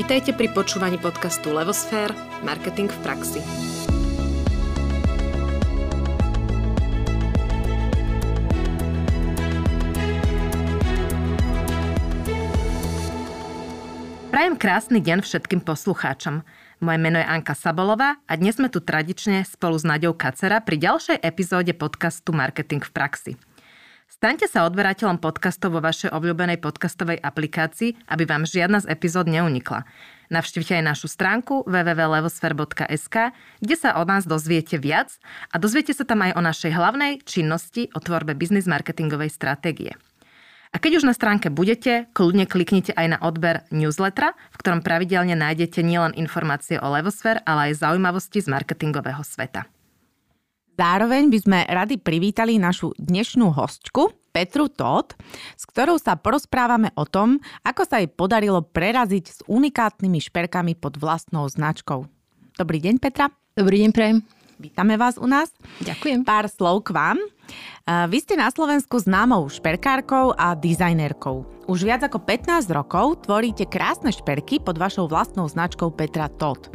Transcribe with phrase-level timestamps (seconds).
[0.00, 2.16] Vitajte pri počúvaní podcastu Levosfér–
[2.48, 3.40] Marketing v praxi.
[14.32, 16.48] Prajem krásny deň všetkým poslucháčom.
[16.80, 20.80] Moje meno je Anka Sabolová a dnes sme tu tradične spolu s Naďou Kacera pri
[20.80, 23.32] ďalšej epizóde podcastu Marketing v praxi.
[24.10, 29.86] Staňte sa odberateľom podcastov vo vašej obľúbenej podcastovej aplikácii, aby vám žiadna z epizód neunikla.
[30.34, 33.16] Navštívte aj našu stránku www.levosfer.sk,
[33.62, 35.14] kde sa o nás dozviete viac
[35.54, 39.94] a dozviete sa tam aj o našej hlavnej činnosti o tvorbe biznis marketingovej stratégie.
[40.74, 45.38] A keď už na stránke budete, kľudne kliknite aj na odber newslettera, v ktorom pravidelne
[45.38, 49.70] nájdete nielen informácie o Levosfér, ale aj zaujímavosti z marketingového sveta.
[50.80, 55.12] Zároveň by sme radi privítali našu dnešnú hostku, Petru Todd,
[55.52, 57.36] s ktorou sa porozprávame o tom,
[57.68, 62.08] ako sa jej podarilo preraziť s unikátnymi šperkami pod vlastnou značkou.
[62.56, 63.28] Dobrý deň, Petra.
[63.52, 64.24] Dobrý deň, Prajem.
[64.56, 65.52] Vítame vás u nás.
[65.84, 66.24] Ďakujem.
[66.24, 67.20] Pár slov k vám.
[67.84, 71.68] Vy ste na Slovensku známou šperkárkou a dizajnerkou.
[71.68, 76.72] Už viac ako 15 rokov tvoríte krásne šperky pod vašou vlastnou značkou Petra Todd.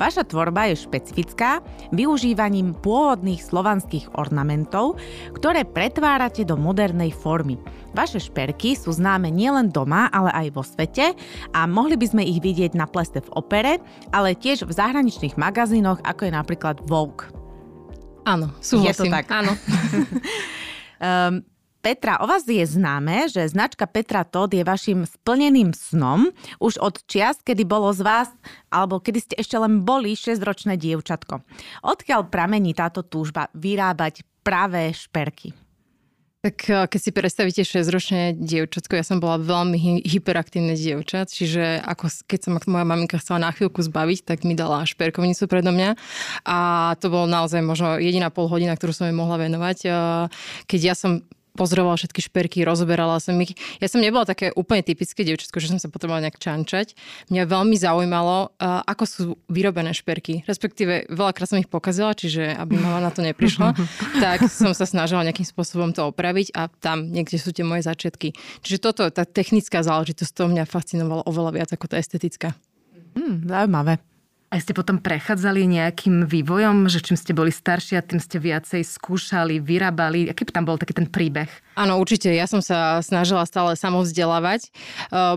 [0.00, 1.60] Vaša tvorba je špecifická
[1.92, 4.96] využívaním pôvodných slovanských ornamentov,
[5.36, 7.60] ktoré pretvárate do modernej formy.
[7.92, 11.12] Vaše šperky sú známe nielen doma, ale aj vo svete
[11.52, 13.72] a mohli by sme ich vidieť na pleste v opere,
[14.10, 17.28] ale tiež v zahraničných magazínoch, ako je napríklad Vogue.
[18.22, 18.88] Áno, súhlasím.
[18.88, 19.26] Je to tak?
[19.34, 19.52] Áno.
[21.02, 21.42] um,
[21.82, 26.30] Petra, o vás je známe, že značka Petra Todd je vašim splneným snom
[26.62, 28.30] už od čias, kedy bolo z vás,
[28.70, 31.42] alebo kedy ste ešte len boli 6-ročné dievčatko.
[31.82, 35.58] Odkiaľ pramení táto túžba vyrábať pravé šperky?
[36.46, 42.30] Tak eh, keď si predstavíte 6-ročné dievčatko, ja som bola veľmi hyperaktívne dievča, čiže ako
[42.30, 45.98] keď sa moja maminka chcela na chvíľku zbaviť, tak mi dala šperkovnicu predo mňa
[46.46, 46.58] a
[47.02, 49.78] to bolo naozaj možno jediná pol hodina, ktorú som jej mohla venovať.
[49.82, 49.94] Eh,
[50.70, 51.26] keď ja som
[51.56, 53.52] pozorovala všetky šperky, rozoberala som ich.
[53.78, 56.96] Ja som nebola také úplne typické dievčatko, že som sa potrebovala nejak čančať.
[57.28, 60.44] Mňa veľmi zaujímalo, ako sú vyrobené šperky.
[60.48, 63.76] Respektíve veľakrát som ich pokazila, čiže aby mama na to neprišla,
[64.24, 68.32] tak som sa snažila nejakým spôsobom to opraviť a tam niekde sú tie moje začiatky.
[68.64, 72.56] Čiže toto, tá technická záležitosť, to mňa fascinovalo oveľa viac ako tá estetická.
[73.12, 74.11] Hmm, zaujímavé.
[74.52, 78.84] A ste potom prechádzali nejakým vývojom, že čím ste boli starší a tým ste viacej
[78.84, 80.28] skúšali, vyrábali?
[80.28, 81.48] Aký tam bol taký ten príbeh?
[81.72, 82.28] Áno, určite.
[82.28, 84.68] Ja som sa snažila stále samovzdelávať.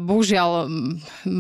[0.04, 0.68] Bohužiaľ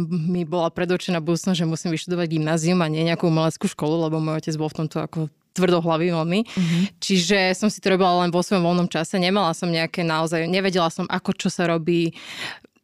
[0.07, 4.39] mi bola predočená budúcnosť, že musím vyštudovať gymnázium a nie nejakú umeleckú školu, lebo môj
[4.39, 6.47] otec bol v tomto ako tvrdohlavý veľmi.
[6.47, 6.83] Mm-hmm.
[7.03, 9.19] Čiže som si to robila len vo svojom voľnom čase.
[9.19, 12.15] Nemala som nejaké naozaj, nevedela som, ako čo sa robí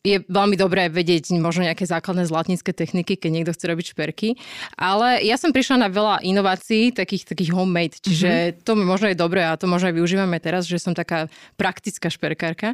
[0.01, 4.34] je veľmi dobré vedieť možno nejaké základné zlatnícke techniky, keď niekto chce robiť šperky.
[4.73, 8.66] Ale ja som prišla na veľa inovácií, takých, takých homemade, čiže mm-hmm.
[8.66, 12.73] to možno je dobré a to možno aj využívame teraz, že som taká praktická šperkárka.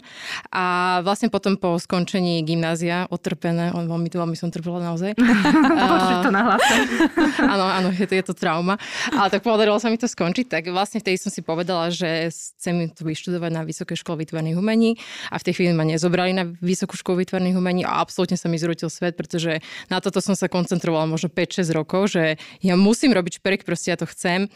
[0.55, 5.19] A vlastne potom po skončení gymnázia, otrpené, on veľmi veľmi som trpela naozaj.
[6.23, 6.55] to na
[7.53, 8.79] áno, áno, je to, je to trauma.
[9.11, 12.87] Ale tak podarilo sa mi to skončiť, tak vlastne vtedy som si povedala, že chcem
[12.95, 14.95] to vyštudovať na Vysokej škole výtvarných umení
[15.27, 18.61] a v tej chvíli ma nezobrali na Vysokú školu výtvarných umení a absolútne sa mi
[18.61, 23.41] zrutil svet, pretože na toto som sa koncentrovala možno 5-6 rokov, že ja musím robiť
[23.41, 24.47] šperk, proste ja to chcem.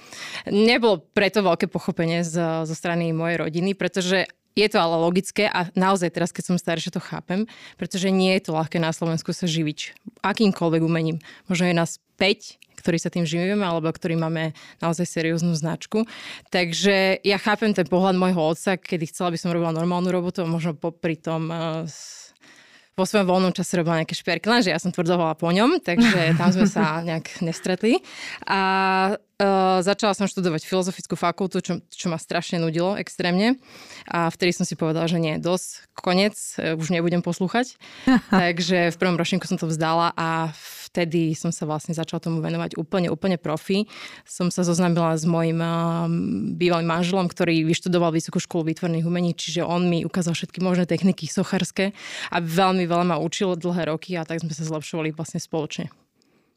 [0.46, 5.72] Nebolo preto veľké pochopenie zo, zo strany mojej rodiny, pretože je to ale logické a
[5.80, 7.48] naozaj teraz, keď som staršia, to chápem,
[7.80, 11.24] pretože nie je to ľahké na Slovensku sa živiť akýmkoľvek umením.
[11.48, 16.04] Možno je nás 5, ktorí sa tým živíme, alebo ktorí máme naozaj serióznu značku.
[16.50, 20.74] Takže ja chápem ten pohľad môjho otca, kedy chcela by som robila normálnu robotu možno
[20.74, 21.86] popri tom uh,
[23.00, 26.52] vo svojom voľnom čase robila nejaké šperky, lenže ja som tvrdovala po ňom, takže tam
[26.52, 28.04] sme sa nejak nestretli.
[28.46, 28.60] A
[29.16, 33.56] uh, začala som študovať filozofickú fakultu, čo, čo ma strašne nudilo extrémne.
[34.12, 37.80] A vtedy som si povedala, že nie, dosť, konec, uh, už nebudem poslúchať.
[38.30, 42.44] takže v prvom ročníku som to vzdala a v vtedy som sa vlastne začala tomu
[42.44, 43.88] venovať úplne, úplne profi.
[44.28, 45.64] Som sa zoznámila s mojim
[46.60, 51.32] bývalým manželom, ktorý vyštudoval Vysokú školu výtvarných umení, čiže on mi ukázal všetky možné techniky
[51.32, 51.96] socharské
[52.28, 55.88] a veľmi veľa ma učil dlhé roky a tak sme sa zlepšovali vlastne spoločne.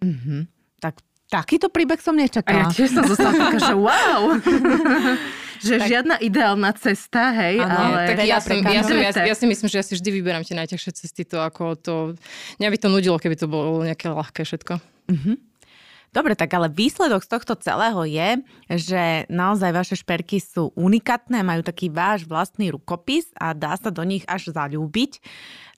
[0.02, 0.40] Mm-hmm.
[0.82, 0.98] Tak
[1.30, 2.66] takýto príbeh som nečakala.
[2.66, 4.34] A ja tiež som zostala taká, že wow.
[5.64, 8.12] že tak, žiadna ideálna cesta, hej, ano, ale...
[8.12, 10.52] Tak ja, som, ja, som, ja, ja si myslím, že ja si vždy vyberám tie
[10.52, 11.94] najťažšie cesty, to ako to...
[12.60, 14.76] Mňa by to nudilo, keby to bolo nejaké ľahké všetko.
[15.08, 15.36] Uh-huh.
[16.14, 18.28] Dobre, tak ale výsledok z tohto celého je,
[18.70, 24.06] že naozaj vaše šperky sú unikátne, majú taký váš vlastný rukopis a dá sa do
[24.06, 25.18] nich až zalúbiť.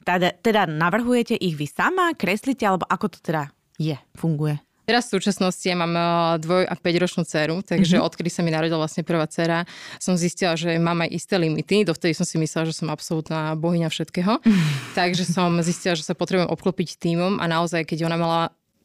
[0.05, 3.49] Teda, teda navrhujete ich vy sama, kreslíte, alebo ako to teda
[3.81, 4.61] je, funguje?
[4.87, 8.07] Teraz v súčasnosti ja mám eh, dvoj a 5 ročnú dceru, takže mm-hmm.
[8.07, 9.67] odkedy sa mi narodila vlastne prvá dcera,
[9.99, 11.83] som zistila, že mám aj isté limity.
[11.83, 14.39] Dovtedy som si myslela, že som absolútna bohyňa všetkého.
[14.39, 14.71] Mm-hmm.
[14.99, 18.43] Takže som zistila, že sa potrebujem obklopiť týmom a naozaj, keď ona mala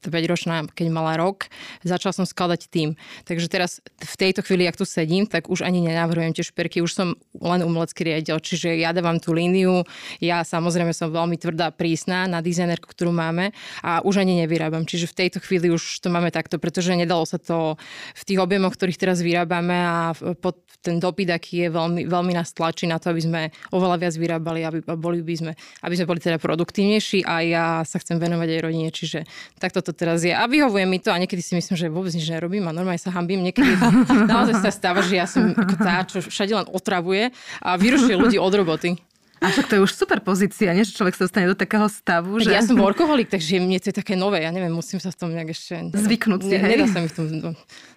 [0.09, 1.51] 5-ročná, keď mala rok,
[1.85, 2.97] začala som skladať tým.
[3.27, 6.91] Takže teraz v tejto chvíli, ak tu sedím, tak už ani nenavrhujem tie šperky, už
[6.95, 7.07] som
[7.37, 9.85] len umelecký riaditeľ, čiže ja dávam tú líniu,
[10.17, 13.53] ja samozrejme som veľmi tvrdá, prísna na dizajnerku, ktorú máme
[13.85, 14.87] a už ani nevyrábam.
[14.87, 17.75] Čiže v tejto chvíli už to máme takto, pretože nedalo sa to
[18.15, 22.51] v tých objemoch, ktorých teraz vyrábame a pod ten dopyt, aký je veľmi, veľmi nás
[22.57, 25.51] tlačí na to, aby sme oveľa viac vyrábali, aby, boli by sme,
[25.85, 29.29] aby sme boli teda produktívnejší a ja sa chcem venovať aj rodine, čiže
[29.61, 30.33] takto to teraz je.
[30.33, 33.13] A vyhovuje mi to a niekedy si myslím, že vôbec nič nerobím a normálne sa
[33.13, 33.45] hambím.
[33.45, 33.77] Niekedy
[34.31, 37.29] naozaj sa stáva, že ja som ako tá, čo všade len otravuje
[37.63, 38.99] a vyrušuje ľudí od roboty.
[39.41, 40.85] A však to je už super pozícia, nie?
[40.85, 42.37] že človek sa dostane do takého stavu.
[42.37, 42.53] Že...
[42.53, 44.45] Ja som workoholik, takže mne to je také nové.
[44.45, 45.89] Ja neviem, musím sa v tom nejak ešte...
[45.97, 46.77] Zvyknúť si, ne, hej?
[46.77, 47.25] Nedá sa mi v tom...
[47.41, 47.51] No.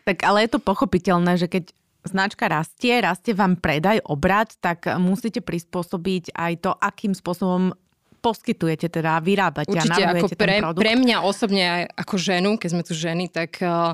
[0.08, 1.76] Tak ale je to pochopiteľné, že keď
[2.08, 7.76] značka rastie, rastie vám predaj, obrad, tak musíte prispôsobiť aj to, akým spôsobom
[8.24, 12.96] poskytujete, teda vyrábate Určite, a ako pre, pre mňa osobne ako ženu, keď sme tu
[12.96, 13.92] ženy, tak uh,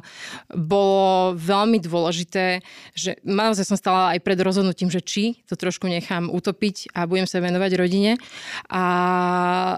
[0.54, 2.62] bolo veľmi dôležité,
[2.94, 7.26] že naozaj som stala aj pred rozhodnutím, že či to trošku nechám utopiť a budem
[7.26, 8.14] sa venovať rodine.
[8.70, 8.84] A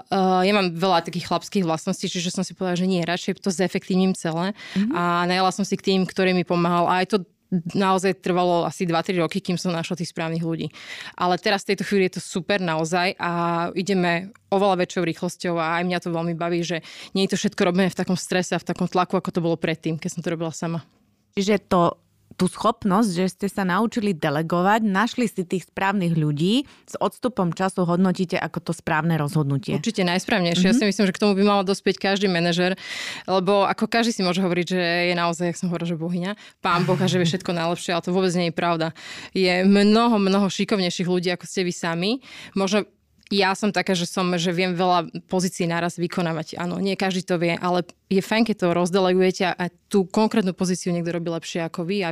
[0.05, 3.49] uh, ja mám veľa takých chlapských vlastností, čiže som si povedala, že nie, radšej to
[3.49, 4.53] zefektívnim celé.
[4.77, 4.93] Mm-hmm.
[4.93, 6.85] A najala som si k tým, ktorý mi pomáhal.
[6.85, 7.17] A aj to
[7.73, 10.73] naozaj trvalo asi 2-3 roky, kým som našla tých správnych ľudí.
[11.13, 13.31] Ale teraz v tejto chvíli je to super naozaj a
[13.77, 16.81] ideme oveľa väčšou rýchlosťou a aj mňa to veľmi baví, že
[17.13, 19.57] nie je to všetko robené v takom strese a v takom tlaku, ako to bolo
[19.57, 20.81] predtým, keď som to robila sama.
[21.33, 22.02] Čiže to
[22.35, 27.85] tú schopnosť, že ste sa naučili delegovať, našli si tých správnych ľudí, s odstupom času
[27.85, 29.77] hodnotíte ako to správne rozhodnutie.
[29.77, 30.65] Určite najsprávnejšie.
[30.65, 30.77] Mm-hmm.
[30.77, 32.75] Ja si myslím, že k tomu by mal dospieť každý manažer,
[33.29, 34.81] lebo ako každý si môže hovoriť, že
[35.11, 38.05] je naozaj, jak som hovorila, že bohyňa, pán Boh a že vie všetko najlepšie, ale
[38.05, 38.87] to vôbec nie je pravda.
[39.31, 42.11] Je mnoho, mnoho šikovnejších ľudí, ako ste vy sami.
[42.57, 42.89] Možno
[43.33, 46.61] ja som taká, že som, že viem veľa pozícií naraz vykonávať.
[46.61, 47.81] Áno, nie každý to vie, ale
[48.13, 52.09] je fajn, keď to rozdelegujete a tú konkrétnu pozíciu niekto robí lepšie ako vy a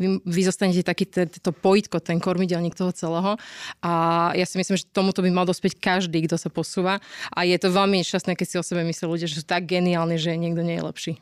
[0.00, 3.36] vy, vy zostanete taký to pojitko, ten kormidelník toho celého.
[3.84, 3.92] A
[4.32, 7.04] ja si myslím, že tomuto by mal dospieť každý, kto sa posúva.
[7.36, 10.16] A je to veľmi nešťastné, keď si o sebe myslí ľudia, že sú tak geniálni,
[10.16, 11.12] že niekto nie je lepší.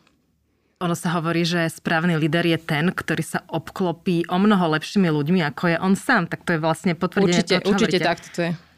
[0.80, 5.44] Ono sa hovorí, že správny líder je ten, ktorý sa obklopí o mnoho lepšími ľuďmi,
[5.52, 6.24] ako je on sám.
[6.30, 8.69] Tak to je vlastne potvrdenie Určite, toho, určite takto to je.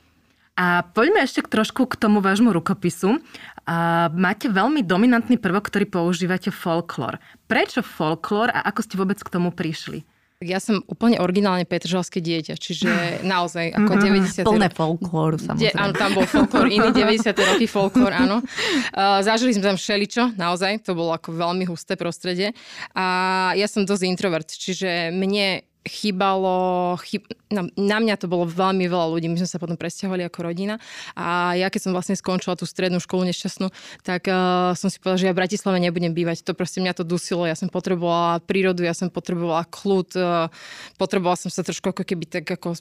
[0.52, 3.24] A poďme ešte trošku k tomu vášmu rukopisu.
[3.62, 7.22] A máte veľmi dominantný prvok, ktorý používate folklór.
[7.46, 10.02] Prečo folklór a ako ste vôbec k tomu prišli?
[10.42, 12.90] Ja som úplne originálne petržalské dieťa, čiže
[13.22, 14.42] naozaj ako 90.
[14.42, 15.78] Plné folklóru, samozrejme.
[15.78, 17.30] áno, tam bol folklór, iný 90.
[17.30, 18.42] roky folklór, áno.
[18.90, 22.50] Uh, zažili sme tam všeličo, naozaj, to bolo ako veľmi husté prostredie.
[22.98, 28.86] A ja som dosť introvert, čiže mne chýbalo, chyb, na, na mňa to bolo veľmi
[28.86, 30.78] veľa ľudí, my sme sa potom presťahovali ako rodina
[31.18, 33.68] a ja keď som vlastne skončila tú strednú školu nešťastnú,
[34.06, 36.46] tak uh, som si povedala, že ja v Bratislave nebudem bývať.
[36.46, 40.46] To proste mňa to dusilo, ja som potrebovala prírodu, ja som potrebovala kľud, uh,
[40.96, 42.78] potrebovala som sa trošku ako keby tak ako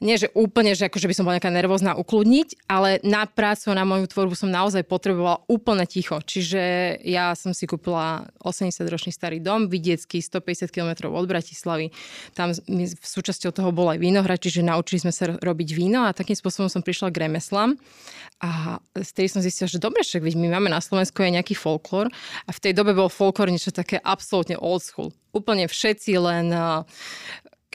[0.00, 3.84] nie že úplne, že, akože by som bola nejaká nervózna ukludniť, ale na prácu, na
[3.84, 6.16] moju tvorbu som naozaj potrebovala úplne ticho.
[6.24, 11.92] Čiže ja som si kúpila 80-ročný starý dom, vidiecký, 150 km od Bratislavy.
[12.32, 16.34] Tam v súčasťou toho bol aj vínohrad, čiže naučili sme sa robiť víno a takým
[16.34, 17.76] spôsobom som prišla k remeslám.
[18.40, 22.08] A vtedy som zistila, že dobre, však my máme na Slovensku aj nejaký folklór
[22.48, 26.50] a v tej dobe bol folklór niečo také absolútne old school úplne všetci len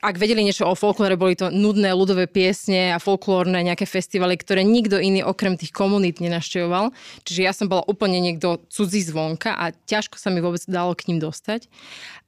[0.05, 4.61] ak vedeli niečo o folklóre, boli to nudné ľudové piesne a folklórne nejaké festivaly, ktoré
[4.61, 6.93] nikto iný okrem tých komunít nenaštevoval.
[7.25, 11.09] Čiže ja som bola úplne niekto cudzí zvonka a ťažko sa mi vôbec dalo k
[11.09, 11.65] ním dostať.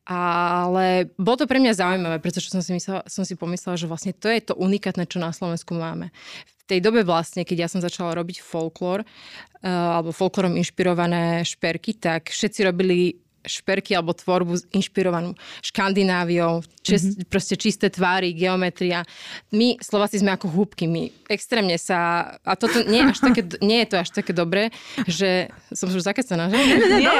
[0.07, 4.15] Ale bolo to pre mňa zaujímavé, pretože som si, myslela, som si pomyslela, že vlastne
[4.15, 6.15] to je to unikátne, čo na Slovensku máme.
[6.48, 12.00] V tej dobe vlastne, keď ja som začala robiť folklór, uh, alebo folklórom inšpirované šperky,
[12.00, 17.27] tak všetci robili šperky alebo tvorbu inšpirovanú Škandináviou, čist, mm-hmm.
[17.27, 19.03] proste čisté tvári, geometria.
[19.51, 20.88] My, Slováci, sme ako húbky.
[20.88, 22.32] My extrémne sa...
[22.48, 24.72] A toto nie, až také, nie je to až také dobré,
[25.03, 25.51] že...
[25.75, 26.56] Som už zakecaná, že?
[26.56, 27.12] Nie, nie,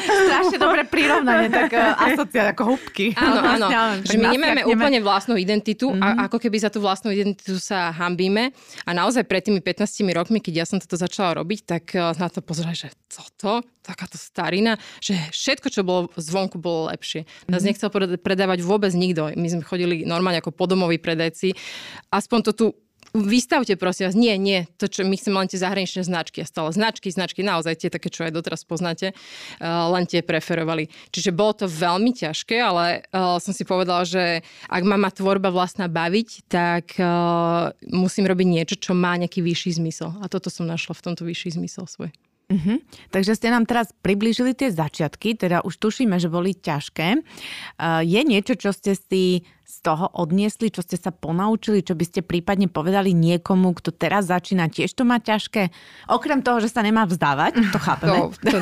[0.00, 3.12] strašne dobré prirovnanie, tak uh, asociáť ako húbky.
[3.20, 3.68] Áno, áno.
[4.00, 6.00] Že my nemáme úplne vlastnú identitu mm-hmm.
[6.00, 6.18] a mhm.
[6.32, 8.56] ako keby za tú vlastnú identitu sa hambíme.
[8.88, 9.84] A naozaj pred tými 15
[10.16, 13.52] rokmi, keď ja som toto začala robiť, tak uh, na to pozeraj, že co to?
[13.80, 17.26] Takáto starina, že všetko, čo bolo zvonku, bolo lepšie.
[17.48, 17.66] Nás mm-hmm.
[17.66, 17.88] nechcel
[18.20, 19.09] predávať vôbec nikto.
[19.16, 21.54] My sme chodili normálne ako podomoví predajci.
[22.10, 22.66] Aspoň to tu
[23.10, 26.70] Vystavte prosím vás, nie, nie, to čo my chceme len tie zahraničné značky a stále
[26.70, 30.86] značky, značky naozaj tie také, čo aj doteraz poznáte, uh, len tie preferovali.
[31.10, 35.50] Čiže bolo to veľmi ťažké, ale uh, som si povedala, že ak má ma tvorba
[35.50, 40.14] vlastná baviť, tak uh, musím robiť niečo, čo má nejaký vyšší zmysel.
[40.22, 42.14] A toto som našla v tomto vyšší zmysel svoj.
[42.50, 42.82] Uh-huh.
[43.14, 47.22] Takže ste nám teraz priblížili tie začiatky, teda už tušíme, že boli ťažké.
[47.78, 52.02] Uh, je niečo, čo ste si z toho odniesli, čo ste sa ponaučili, čo by
[52.02, 55.70] ste prípadne povedali niekomu, kto teraz začína tiež to má ťažké?
[56.10, 58.10] Okrem toho, že sa nemá vzdávať, to chápeme.
[58.10, 58.58] To, to,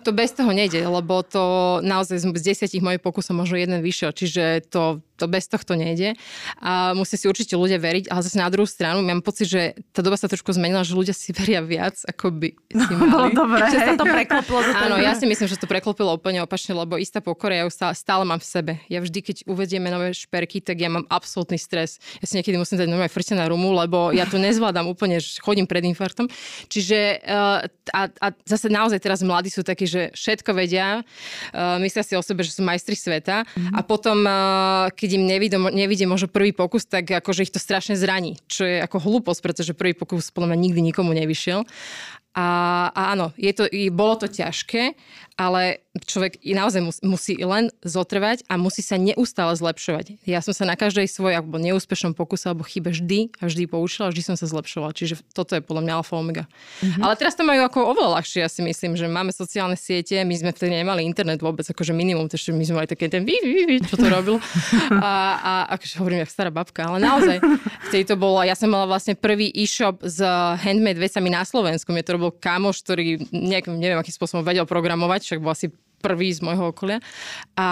[0.00, 4.64] to bez toho nejde, lebo to naozaj z desiatich mojich pokusov možno jeden vyšiel, čiže
[4.72, 6.16] to, to bez tohto nejde.
[6.64, 10.00] A musí si určite ľudia veriť, ale zase na druhú stranu mám pocit, že tá
[10.00, 13.12] doba sa trošku zmenila, že ľudia si veria viac, ako by si mali.
[13.12, 13.68] Bolo dobré.
[13.68, 14.58] Že sa to preklopilo.
[14.64, 17.92] Áno, ja si myslím, že to preklopilo úplne opačne, lebo istá pokora ja ju stále,
[17.92, 18.72] stále mám v sebe.
[18.88, 21.98] Ja vždy, keď uvedieme nové špe šperky, tak ja mám absolútny stres.
[22.22, 25.42] Ja si niekedy musím dať normálne frte na rumu, lebo ja to nezvládam úplne, že
[25.42, 26.30] chodím pred infartom.
[26.70, 32.06] Čiže uh, a, a zase naozaj teraz mladí sú takí, že všetko vedia, uh, myslia
[32.06, 33.74] si o sebe, že sú majstri sveta mm-hmm.
[33.74, 37.98] a potom, uh, keď im nevidie, nevidie možno prvý pokus, tak akože ich to strašne
[37.98, 41.66] zraní, čo je ako hlúposť, pretože prvý pokus podľa mňa nikdy nikomu nevyšiel.
[42.38, 42.46] A,
[42.94, 44.94] a áno, je to, bolo to ťažké,
[45.34, 50.22] ale človek naozaj musí len zotrvať a musí sa neustále zlepšovať.
[50.26, 54.10] Ja som sa na každej svojej alebo neúspešnom pokuse alebo chybe vždy a vždy poučila,
[54.10, 54.94] vždy som sa zlepšovala.
[54.94, 56.44] Čiže toto je podľa mňa alfa omega.
[56.82, 57.02] Mm-hmm.
[57.02, 60.34] Ale teraz to majú ako oveľa ľahšie, ja si myslím, že máme sociálne siete, my
[60.34, 63.62] sme vtedy nemali internet vôbec, akože minimum, takže my sme mali také ten vy, vy,
[63.66, 64.38] vy, čo to robil.
[64.98, 67.38] A, a akože hovorím, jak stará babka, ale naozaj,
[67.88, 70.18] vtedy to bolo, ja som mala vlastne prvý e-shop s
[70.58, 71.94] handmade vecami na Slovensku.
[71.94, 76.30] Mne to robil kamoš, ktorý nejak, neviem, akým spôsobom vedel programovať, však bol asi prvý
[76.30, 77.02] z môjho okolia.
[77.58, 77.68] A,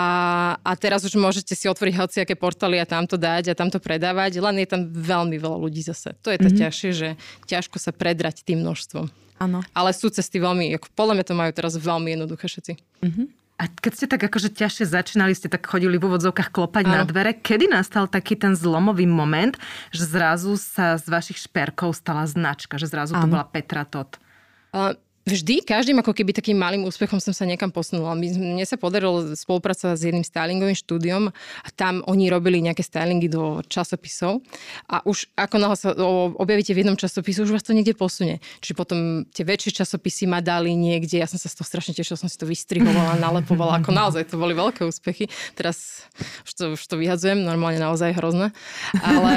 [0.58, 3.78] a teraz už môžete si otvoriť hociaké portály a tam to dať a tam to
[3.78, 6.18] predávať, len je tam veľmi veľa ľudí zase.
[6.26, 6.62] To je to mm-hmm.
[6.66, 7.08] ťažšie, že
[7.46, 9.06] ťažko sa predrať tým množstvom.
[9.36, 9.60] Áno.
[9.76, 12.72] Ale sú cesty veľmi, ako podľa mňa to majú teraz veľmi jednoduché všetci.
[13.04, 13.26] Mm-hmm.
[13.56, 17.00] A keď ste tak akože ťažšie začínali, ste tak chodili v úvodzovkách klopať ano.
[17.00, 19.56] na dvere, kedy nastal taký ten zlomový moment,
[19.88, 23.24] že zrazu sa z vašich šperkov stala značka, že zrazu ano.
[23.24, 24.20] to bola Petra Tot?
[24.76, 24.92] Uh,
[25.26, 28.14] Vždy, každým ako keby takým malým úspechom som sa niekam posunula.
[28.14, 31.34] Mne sa podarilo spolupracovať s jedným stylingovým štúdiom
[31.66, 34.38] a tam oni robili nejaké stylingy do časopisov
[34.86, 35.98] a už ako náhle sa
[36.30, 38.38] objavíte v jednom časopise, už vás to niekde posunie.
[38.62, 42.22] Čiže potom tie väčšie časopisy ma dali niekde, ja som sa z toho strašne tešila,
[42.22, 45.26] som si to vystrihovala, nalepovala, ako naozaj to boli veľké úspechy.
[45.58, 46.06] Teraz
[46.46, 48.54] už to, už to vyhadzujem, normálne naozaj hrozné.
[49.02, 49.34] Ale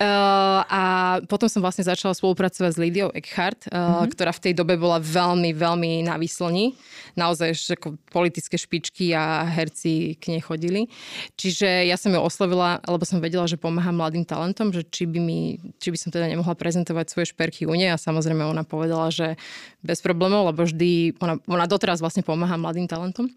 [0.00, 0.82] uh, a
[1.28, 4.16] potom som vlastne začala spolupracovať s Lidiou Eckhart, uh, mm-hmm.
[4.16, 6.78] ktorá v tej dobe bola veľmi veľmi, veľmi na vyslni.
[7.18, 10.86] Naozaj ako politické špičky a herci k nej chodili.
[11.34, 15.18] Čiže ja som ju oslovila, lebo som vedela, že pomáham mladým talentom, že či by,
[15.18, 19.10] mi, či by som teda nemohla prezentovať svoje šperky u nej a samozrejme ona povedala,
[19.10, 19.34] že
[19.82, 23.32] bez problémov, lebo vždy, ona, ona doteraz vlastne pomáha mladým talentom.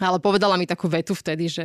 [0.00, 1.64] Ale povedala mi takú vetu vtedy, že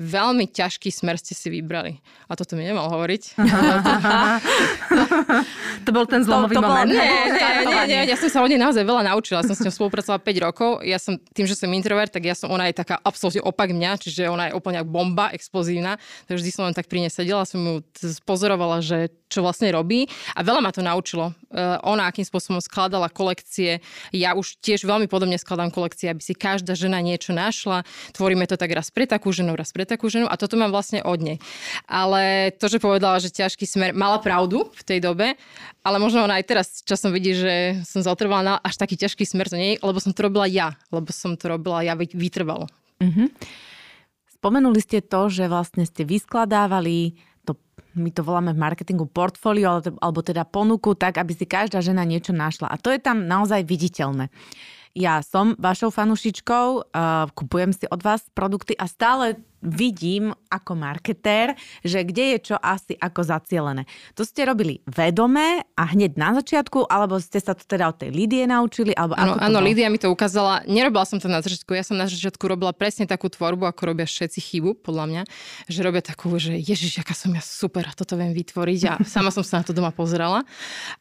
[0.00, 2.00] veľmi ťažký smer ste si vybrali.
[2.26, 3.36] A toto mi nemal hovoriť.
[5.86, 6.90] to bol ten zlomový to, to moment.
[6.90, 9.44] Nie, nie, nie, nie, ja som sa od nej naozaj veľa naučila.
[9.44, 10.70] Som s ňou spolupracovala 5 rokov.
[10.82, 14.00] Ja som, tým, že som introvert, tak ja som, ona je taká absolútne opak mňa,
[14.00, 16.00] čiže ona je úplne bomba, explozívna.
[16.24, 17.84] Takže vždy som len tak pri nej sedela, som ju
[18.24, 20.06] pozorovala, že čo vlastne robí
[20.38, 21.34] a veľa ma to naučilo.
[21.50, 23.82] Uh, ona akým spôsobom skladala kolekcie.
[24.14, 27.73] Ja už tiež veľmi podobne skladám kolekcie, aby si každá žena niečo našla.
[28.14, 31.02] Tvoríme to tak raz pre takú ženu, raz pre takú ženu a toto mám vlastne
[31.02, 31.38] od nej.
[31.90, 35.34] Ale to, že povedala, že ťažký smer, mala pravdu v tej dobe,
[35.82, 39.50] ale možno ona aj teraz časom vidí, že som zotrvala na až taký ťažký smer
[39.50, 42.70] to nie, lebo som to robila ja, lebo som to robila ja vytrvalo.
[43.02, 43.28] Mm-hmm.
[44.38, 47.16] Spomenuli ste to, že vlastne ste vyskladávali
[47.94, 52.34] my to voláme v marketingu portfólio, alebo teda ponuku, tak aby si každá žena niečo
[52.34, 52.66] našla.
[52.66, 54.28] A to je tam naozaj viditeľné.
[54.94, 61.56] Ja som vašou fanušičkou, uh, kupujem si od vás produkty a stále vidím ako marketér,
[61.80, 63.88] že kde je čo asi ako zacielené.
[64.14, 68.12] To ste robili vedome a hneď na začiatku, alebo ste sa to teda od tej
[68.12, 68.92] Lidie naučili?
[68.92, 69.66] Alebo áno, ako áno bolo?
[69.66, 70.62] Lidia mi to ukázala.
[70.68, 71.72] Nerobila som to na začiatku.
[71.72, 75.22] Ja som na začiatku robila presne takú tvorbu, ako robia všetci chybu, podľa mňa.
[75.72, 78.80] Že robia takú, že ježiš, aká som ja super, a toto viem vytvoriť.
[78.86, 80.44] A sama som sa na to doma pozerala.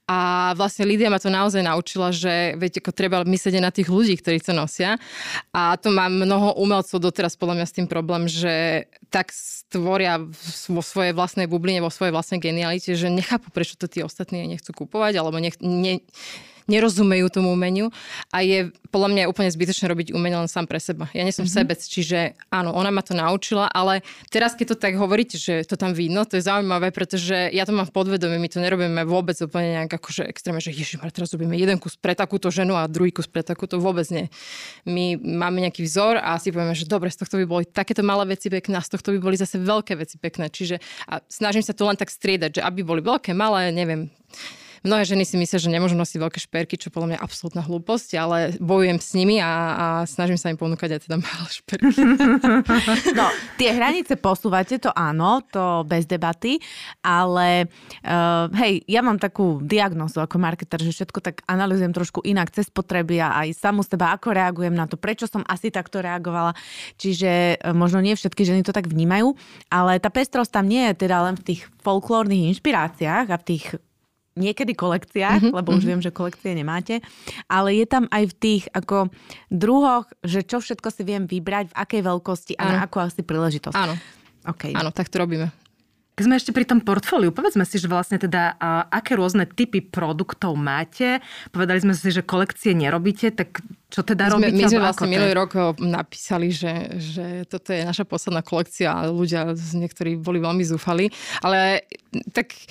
[0.08, 4.16] A vlastne Lidia ma to naozaj naučila, že veď ako treba myslieť na tých ľudí,
[4.18, 4.96] ktorí to nosia.
[5.52, 8.53] A to má mnoho umelcov doteraz podľa mňa s tým problém, že
[9.14, 10.18] tak stvoria
[10.70, 14.74] vo svojej vlastnej bubline, vo svojej vlastnej genialite, že nechápu, prečo to tí ostatní nechcú
[14.74, 16.02] kupovať, alebo nech, ne,
[16.68, 17.90] nerozumejú tomu umeniu
[18.32, 21.10] a je podľa mňa úplne zbytočné robiť umenie len sám pre seba.
[21.18, 21.58] Ja nie som mm-hmm.
[21.66, 25.74] sebec, čiže áno, ona ma to naučila, ale teraz keď to tak hovoríte, že to
[25.74, 29.34] tam vidno, to je zaujímavé, pretože ja to mám v podvedomí, my to nerobíme vôbec
[29.42, 33.10] úplne nejak akože extrémne, že ježiš, teraz robíme jeden kus pre takúto ženu a druhý
[33.10, 34.30] kus pre takúto, vôbec nie.
[34.86, 38.38] My máme nejaký vzor a si povieme, že dobre, z tohto by boli takéto malé
[38.38, 40.54] veci pekné a z tohto by boli zase veľké veci pekné.
[40.54, 40.78] Čiže
[41.10, 44.14] a snažím sa to len tak striedať, že aby boli veľké, malé, neviem,
[44.84, 48.52] Mnohé ženy si myslia, že nemôžu nosiť veľké šperky, čo podľa mňa absolútna hlúposť, ale
[48.60, 51.92] bojujem s nimi a, a snažím sa im ponúkať aj teda malé šperky.
[53.16, 56.60] No, tie hranice posúvate, to áno, to bez debaty,
[57.00, 57.70] ale
[58.04, 62.68] uh, hej, ja mám takú diagnozu ako marketer, že všetko tak analizujem trošku inak cez
[62.68, 66.58] potreby a aj samu seba, ako reagujem na to, prečo som asi takto reagovala.
[67.00, 69.32] Čiže uh, možno nie všetky ženy to tak vnímajú,
[69.72, 73.66] ale tá pestrosť tam nie je teda len v tých folklórnych inšpiráciách a v tých
[74.34, 75.90] niekedy kolekciách, mm-hmm, lebo už mhm.
[75.90, 77.00] viem, že kolekcie nemáte,
[77.46, 79.14] ale je tam aj v tých ako
[79.54, 82.72] druhoch, že čo všetko si viem vybrať, v akej veľkosti a ano.
[82.74, 83.78] na akú asi príležitosť.
[83.78, 83.96] Áno.
[84.44, 84.76] Okay.
[84.76, 85.54] Áno, tak to robíme.
[86.14, 89.82] Keď sme ešte pri tom portfóliu, povedzme si, že vlastne teda a, aké rôzne typy
[89.82, 91.18] produktov máte.
[91.50, 94.62] Povedali sme si, že kolekcie nerobíte, tak čo teda my robíte?
[94.62, 99.58] My sme vlastne minulý rok napísali, že, že toto je naša posledná kolekcia a ľudia
[99.58, 101.10] niektorí boli veľmi zúfali.
[101.42, 101.90] Ale
[102.30, 102.62] tak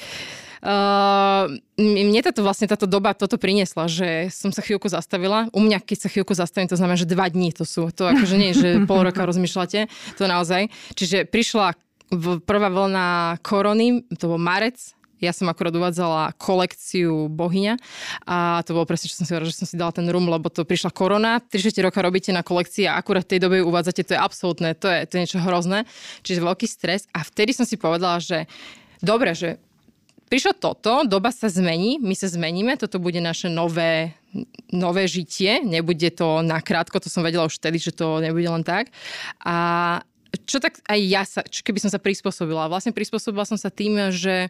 [0.62, 5.50] Uh, mne táto vlastne táto doba toto priniesla, že som sa chvíľku zastavila.
[5.50, 7.90] U mňa, keď sa chvíľku zastavím, to znamená, že dva dní to sú.
[7.98, 10.70] To akože nie, že pol roka rozmýšľate, to naozaj.
[10.94, 11.74] Čiže prišla
[12.46, 17.78] prvá vlna korony, to bol marec, ja som akorát uvádzala kolekciu Bohyňa
[18.26, 20.50] a to bolo presne, čo som si hovorila, že som si dala ten rum, lebo
[20.50, 24.02] to prišla korona, 3 roka robíte na kolekcii a akurát v tej dobe ju uvádzate,
[24.02, 25.86] to je absolútne, to je, to je niečo hrozné.
[26.26, 28.50] Čiže veľký stres a vtedy som si povedala, že
[28.98, 29.62] dobre, že
[30.32, 34.16] prišlo toto, doba sa zmení, my sa zmeníme, toto bude naše nové,
[34.72, 38.88] nové žitie, nebude to nakrátko, to som vedela už vtedy, že to nebude len tak.
[39.44, 40.00] A
[40.48, 42.72] čo tak aj ja sa, čo keby som sa prispôsobila?
[42.72, 44.48] Vlastne prispôsobila som sa tým, že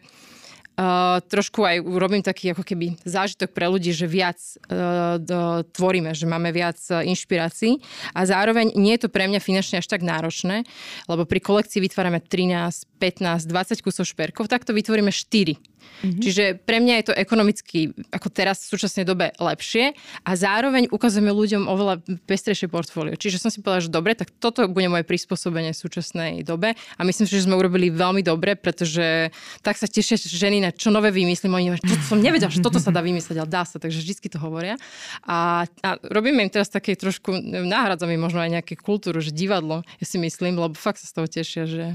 [0.73, 4.41] Uh, trošku aj robím taký ako keby zážitok pre ľudí, že viac
[4.73, 7.77] uh, do, tvoríme, že máme viac uh, inšpirácií
[8.09, 10.65] a zároveň nie je to pre mňa finančne až tak náročné,
[11.05, 16.19] lebo pri kolekcii vytvárame 13, 15, 20 kusov šperkov, tak to vytvoríme 4 Mm-hmm.
[16.19, 17.79] Čiže pre mňa je to ekonomicky,
[18.11, 19.95] ako teraz v súčasnej dobe, lepšie
[20.27, 23.15] a zároveň ukazujeme ľuďom oveľa pestrejšie portfólio.
[23.15, 27.01] Čiže som si povedala, že dobre, tak toto bude moje prispôsobenie v súčasnej dobe a
[27.07, 29.31] myslím si, že sme urobili veľmi dobre, pretože
[29.63, 31.55] tak sa tešia ženy na čo nové vymyslím.
[31.55, 34.39] Oni čo som nevedela, že toto sa dá vymyslieť, ale dá sa, takže vždy to
[34.43, 34.75] hovoria.
[35.23, 37.31] A, a robíme im teraz také trošku,
[37.63, 41.27] náhradzame možno aj nejaké kultúru, že divadlo, ja si myslím, lebo fakt sa z toho
[41.31, 41.85] tešia, že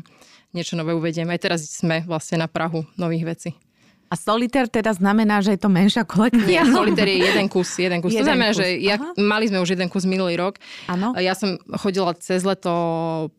[0.53, 1.35] niečo nové uvedieme.
[1.35, 3.51] Aj teraz sme vlastne na Prahu nových vecí.
[4.09, 6.49] A solitér teda znamená, že je to menšia kolekcia?
[6.49, 7.77] Nie, solitér je jeden kus.
[7.77, 8.17] Jeden kus.
[8.17, 8.59] Jeden to znamená, kus.
[8.65, 10.57] že ja, mali sme už jeden kus minulý rok.
[10.89, 11.13] Ano.
[11.21, 12.73] Ja som chodila cez leto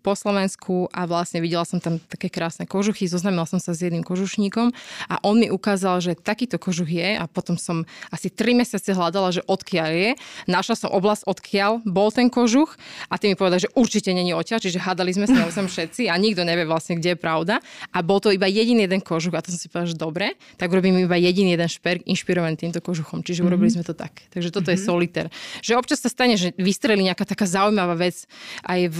[0.05, 3.10] po Slovensku a vlastne videla som tam také krásne kožuchy.
[3.10, 4.69] Zoznamila som sa s jedným kožušníkom
[5.10, 9.34] a on mi ukázal, že takýto kožuch je a potom som asi 3 mesiace hľadala,
[9.34, 10.12] že odkiaľ je.
[10.45, 12.77] Našla som oblasť, odkiaľ bol ten kožuch
[13.10, 16.15] a ty mi povedal, že určite není odtiaľ, čiže hádali sme sa sem všetci a
[16.21, 17.58] nikto nevie vlastne, kde je pravda.
[17.89, 20.27] A bol to iba jediný jeden kožuch a to som si povedala, že dobre
[20.60, 23.24] tak urobím iba jediný jeden šperk inšpirovaný týmto kožuchom.
[23.24, 23.48] Čiže mm-hmm.
[23.48, 24.28] urobili sme to tak.
[24.28, 24.76] Takže toto mm-hmm.
[24.76, 24.88] je mhm.
[24.91, 25.26] soliter.
[25.63, 28.28] Že občas sa stane, že vystrelí nejaká taká zaujímavá vec.
[28.67, 29.00] Aj v,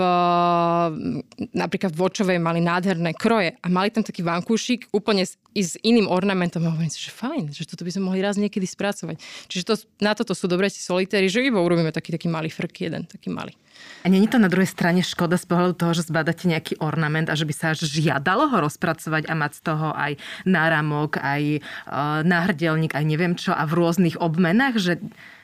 [1.52, 6.08] napríklad v Vočovej mali nádherné kroje a mali tam taký vankúšik úplne s, s iným
[6.08, 6.64] ornamentom.
[6.64, 9.20] A hovorím si, že fajn, že toto by sme mohli raz niekedy spracovať.
[9.52, 12.88] Čiže to, na toto sú dobré tie solitéry, že iba urobíme taký, taký malý frk
[12.88, 13.52] jeden, taký malý.
[14.04, 17.36] A není to na druhej strane škoda z pohľadu toho, že zbadáte nejaký ornament a
[17.36, 20.12] že by sa až žiadalo ho rozpracovať a mať z toho aj
[20.48, 24.94] náramok, aj uh, náhrdelník, aj neviem čo a v rôznych obmenách, že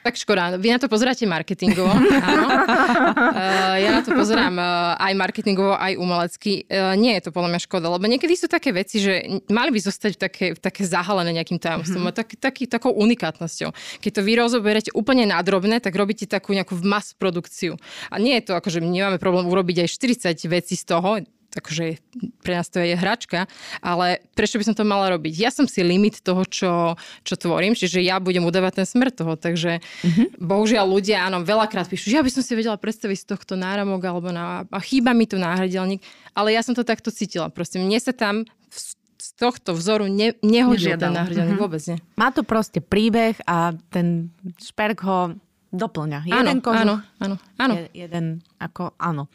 [0.06, 1.90] tak škoda, vy na to pozeráte marketingovo,
[2.30, 2.48] áno.
[2.62, 6.70] Uh, ja na to pozerám uh, aj marketingovo, aj umelecky.
[6.70, 9.82] Uh, nie je to podľa mňa škoda, lebo niekedy sú také veci, že mali by
[9.82, 12.22] zostať také, také zahalené nejakým tajomstvom, mm-hmm.
[12.22, 13.74] tak, taký, takou unikátnosťou.
[14.06, 17.74] Keď to vy rozoberiete úplne nádrobné, tak robíte takú nejakú mass produkciu.
[18.14, 19.90] A nie je to ako, že nemáme problém urobiť aj
[20.38, 21.18] 40 vecí z toho,
[21.56, 22.04] takže
[22.44, 23.48] pre nás to je hračka,
[23.80, 25.34] ale prečo by som to mala robiť?
[25.40, 29.40] Ja som si limit toho, čo, čo tvorím, čiže ja budem udávať ten smer toho,
[29.40, 30.44] takže mm-hmm.
[30.44, 34.04] bohužiaľ ľudia, áno, veľakrát píšu, že ja by som si vedela predstaviť z tohto náramok
[34.04, 36.04] alebo na, a chýba mi tu náhradelník,
[36.36, 37.48] ale ja som to takto cítila.
[37.48, 38.44] Proste mne sa tam
[39.26, 41.64] z tohto vzoru ne, nehodil ten náhradelník, mm-hmm.
[41.64, 41.98] vôbec nie.
[42.20, 45.34] Má to proste príbeh a ten šperk ho
[45.74, 46.20] doplňa.
[46.30, 47.74] Jeden áno, kožuch, áno, áno, áno.
[47.92, 49.28] Jeden ako, áno.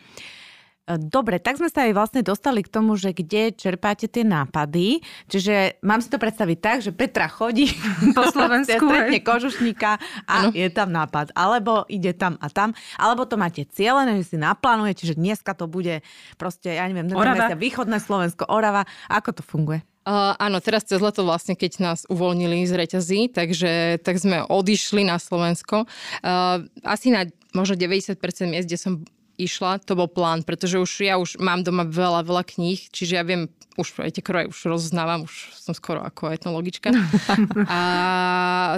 [0.91, 4.99] E, dobre, tak sme sa aj vlastne dostali k tomu, že kde čerpáte tie nápady.
[5.31, 7.71] Čiže mám si to predstaviť tak, že Petra chodí
[8.17, 10.51] po Slovensku, stretne kožušníka a ano.
[10.51, 11.31] je tam nápad.
[11.39, 12.75] Alebo ide tam a tam.
[12.99, 16.03] Alebo to máte cieľené, že si naplánujete, že dneska to bude
[16.35, 17.55] proste, ja neviem, Orava.
[17.55, 18.83] východné Slovensko, Orava.
[19.07, 19.87] Ako to funguje?
[20.01, 25.05] Uh, áno, teraz cez leto vlastne, keď nás uvoľnili z reťazí, takže tak sme odišli
[25.05, 25.85] na Slovensko.
[26.25, 28.17] Uh, asi na možno 90%
[28.49, 29.05] miest, kde som
[29.41, 33.25] išla, to bol plán, pretože už ja už mám doma veľa, veľa kníh, čiže ja
[33.25, 33.49] viem,
[33.81, 36.93] už aj tie kroje už rozoznávam, už som skoro ako etnologička.
[37.71, 37.81] A,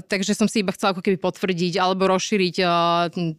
[0.06, 2.56] takže som si iba chcela ako keby potvrdiť alebo rozšíriť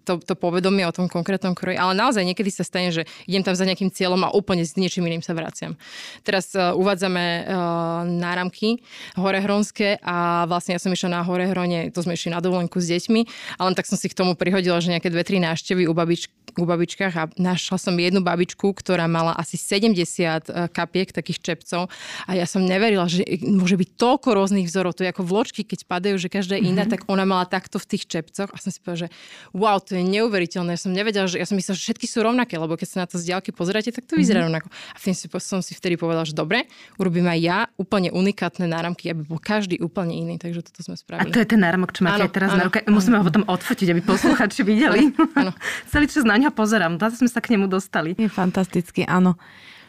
[0.03, 1.79] to, to povedomie o tom konkrétnom kroji.
[1.79, 5.07] Ale naozaj niekedy sa stane, že idem tam za nejakým cieľom a úplne s niečím
[5.07, 5.79] iným sa vraciam.
[6.27, 8.83] Teraz uh, uvádzame uh, náramky
[9.15, 13.21] horehronské a vlastne ja som išla na Horehrone, to sme išli na dovolenku s deťmi,
[13.61, 16.65] ale tak som si k tomu prihodila, že nejaké dve, tri návštevy u, babič, u
[16.65, 21.89] babičkách a našla som jednu babičku, ktorá mala asi 70 e, kapiek, takých čepcov
[22.25, 24.97] a ja som neverila, že môže byť toľko rôznych vzorov.
[24.97, 26.93] To je ako vločky, keď padajú, že každá je iná, mm-hmm.
[26.93, 29.09] tak ona mala takto v tých čepcoch a som si povedala, že
[29.53, 30.75] wow, to je neuveriteľné.
[30.75, 33.07] Ja som nevedela, že ja som myslela, že všetky sú rovnaké, lebo keď sa na
[33.07, 34.63] to z diaľky pozeráte, tak to vyzerá mm-hmm.
[34.63, 34.67] rovnako.
[34.93, 36.65] A vtedy si, som si vtedy povedala, že dobre,
[36.97, 40.35] urobím aj ja úplne unikátne náramky, aby bol každý úplne iný.
[40.39, 41.29] Takže toto sme spravili.
[41.29, 42.79] A to je ten náramok, čo máte áno, teraz áno, na ruke.
[42.87, 45.11] Musíme ho potom odfotiť, aby posluchači videli.
[45.11, 45.51] Áno, áno.
[45.91, 48.15] Celý čas na ňo pozerám zase sme sa k nemu dostali.
[48.15, 49.35] Je fantastický, áno.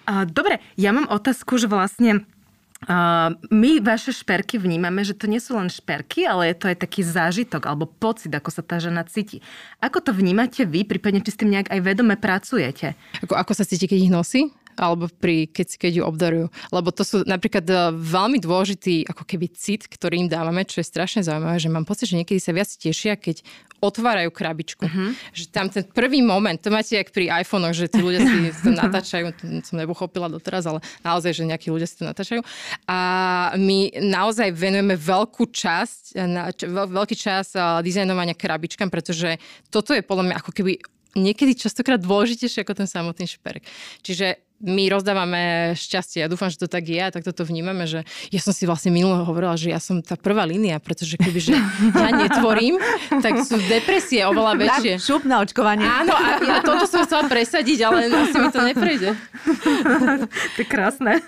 [0.06, 2.26] Dobre, ja mám otázku, že vlastne
[2.84, 6.84] Uh, my vaše šperky vnímame, že to nie sú len šperky, ale je to aj
[6.84, 9.40] taký zážitok alebo pocit, ako sa tá žena cíti.
[9.80, 12.92] Ako to vnímate vy, prípadne či s tým nejak aj vedome pracujete?
[13.24, 14.40] Ako, ako sa cíti, keď ich nosí?
[14.76, 16.46] Alebo pri, keď, keď ju obdarujú.
[16.70, 20.86] Lebo to sú napríklad eh, veľmi dôležitý ako keby cit, ktorý im dávame, čo je
[20.86, 23.42] strašne zaujímavé, že mám pocit, že niekedy sa viac tešia, keď
[23.84, 24.88] otvárajú krabičku.
[24.88, 25.12] Uh-huh.
[25.36, 28.72] Že tam ten prvý moment, to máte jak pri iPhone, že tí ľudia si to
[28.72, 32.40] natáčajú, to som nepochopila doteraz, ale naozaj, že nejakí ľudia si to natáčajú.
[32.88, 32.98] A
[33.60, 36.48] my naozaj venujeme veľkú časť, na,
[36.88, 39.36] veľký čas eh, dizajnovania krabičkám, pretože
[39.68, 40.80] toto je podľa mňa ako keby
[41.14, 43.62] niekedy častokrát dôležitejšie ako ten samotný šperk.
[44.02, 46.22] Čiže my rozdávame šťastie.
[46.22, 48.94] Ja dúfam, že to tak je a tak toto vnímame, že ja som si vlastne
[48.94, 51.54] minule hovorila, že ja som tá prvá línia, pretože keby že
[52.02, 52.78] ja netvorím,
[53.20, 54.92] tak sú depresie oveľa väčšie.
[54.98, 55.84] Tak, šup na očkovanie.
[55.84, 59.08] Áno, a ja toto som chcela presadiť, ale asi mi to neprejde.
[60.54, 61.18] to je krásne.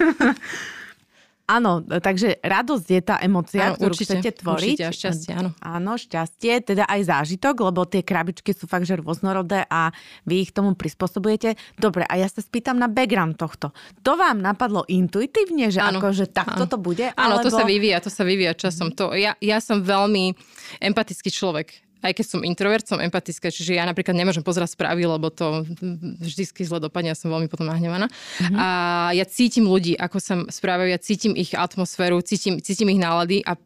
[1.46, 4.76] Áno, takže radosť je tá emocia, áno, ktorú určite, chcete tvoriť.
[4.76, 5.50] Určite, a šťastie, áno.
[5.62, 9.94] Áno, šťastie, teda aj zážitok, lebo tie krabičky sú fakt, že rôznorodé a
[10.26, 11.54] vy ich tomu prispôsobujete.
[11.78, 13.70] Dobre, a ja sa spýtam na background tohto.
[14.02, 16.70] To vám napadlo intuitívne, že áno, ako, že takto áno.
[16.70, 17.14] to bude?
[17.14, 17.46] Áno, alebo...
[17.46, 18.90] to sa vyvíja, to sa vyvíja časom.
[18.98, 20.35] To, ja, ja som veľmi
[20.82, 25.32] empatický človek aj keď som introvert, som empatická, čiže ja napríklad nemôžem pozerať správy, lebo
[25.32, 25.64] to
[26.20, 28.06] vždycky zle dopadne, ja som veľmi potom nahnevaná.
[28.09, 28.56] Mm-hmm.
[28.56, 28.66] A
[29.16, 33.56] ja cítim ľudí, ako sa správajú, ja cítim ich atmosféru, cítim, cítim ich nálady a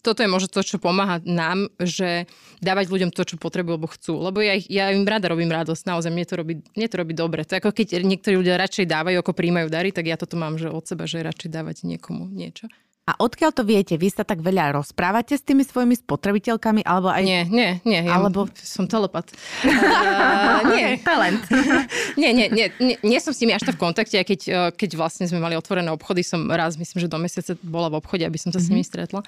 [0.00, 2.24] toto je možno to, čo pomáha nám, že
[2.64, 4.16] dávať ľuďom to, čo potrebujú, alebo chcú.
[4.16, 7.44] Lebo ja, ja im rada robím radosť, naozaj mne to, robí, mne to robí dobre.
[7.44, 10.72] To ako keď niektorí ľudia radšej dávajú, ako príjmajú dary, tak ja toto mám že
[10.72, 12.72] od seba, že radšej dávať niekomu niečo.
[13.10, 13.98] A odkiaľ to viete?
[13.98, 16.86] Vy sa tak veľa rozprávate s tými svojimi spotrebiteľkami?
[16.86, 17.26] Alebo aj...
[17.26, 18.06] Nie, nie, nie.
[18.06, 18.46] Ja alebo...
[18.54, 19.34] som telepat.
[19.66, 21.42] Uh, nie, talent.
[22.20, 24.14] nie, nie, nie, nie, nie som s nimi až tak v kontakte.
[24.14, 27.90] Keď, e, keď vlastne sme mali otvorené obchody, som raz, myslím, že do mesiaca bola
[27.90, 28.70] v obchode, aby som sa mm-hmm.
[28.70, 28.90] s nimi mhm.
[28.94, 29.20] stretla.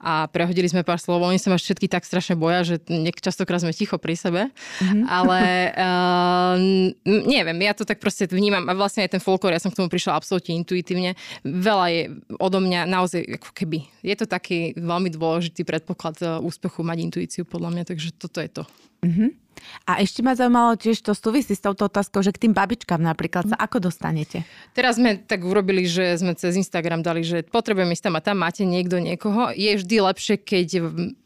[0.00, 1.20] A prehodili sme pár slov.
[1.20, 4.48] Oni sa ma všetky tak strašne boja, že niek- častokrát sme ticho pri sebe.
[4.48, 5.04] Mm-hmm.
[5.12, 5.40] Ale
[5.84, 6.56] uh,
[7.04, 8.64] neviem, ja to tak proste vnímam.
[8.64, 11.20] A vlastne aj ten folklór, ja som k tomu prišla absolútne intuitívne.
[11.44, 12.02] Veľa je
[12.40, 17.42] odo mňa naozaj ako keby, je to taký veľmi dôležitý predpoklad e, úspechu mať intuíciu
[17.42, 18.62] podľa mňa, takže toto je to.
[19.02, 19.30] Uh-huh.
[19.88, 23.48] A ešte ma zaujímalo tiež to súvisí s touto otázkou, že k tým babičkám napríklad
[23.48, 24.44] sa ako dostanete?
[24.76, 28.36] Teraz sme tak urobili, že sme cez Instagram dali, že potrebujem ísť tam a tam,
[28.42, 29.50] máte niekto niekoho.
[29.56, 30.68] Je vždy lepšie, keď,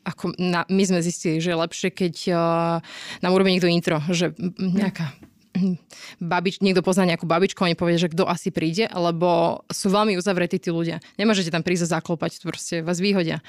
[0.07, 2.39] ako na, my sme zistili, že je lepšie, keď uh,
[3.21, 5.11] nám urobí niekto intro, že nejaká
[6.21, 10.59] babič, niekto pozná nejakú babičku, oni povie, že kto asi príde, lebo sú veľmi uzavretí
[10.59, 11.01] tí ľudia.
[11.17, 13.45] Nemôžete tam prísť a zaklopať, proste vás vyhodia.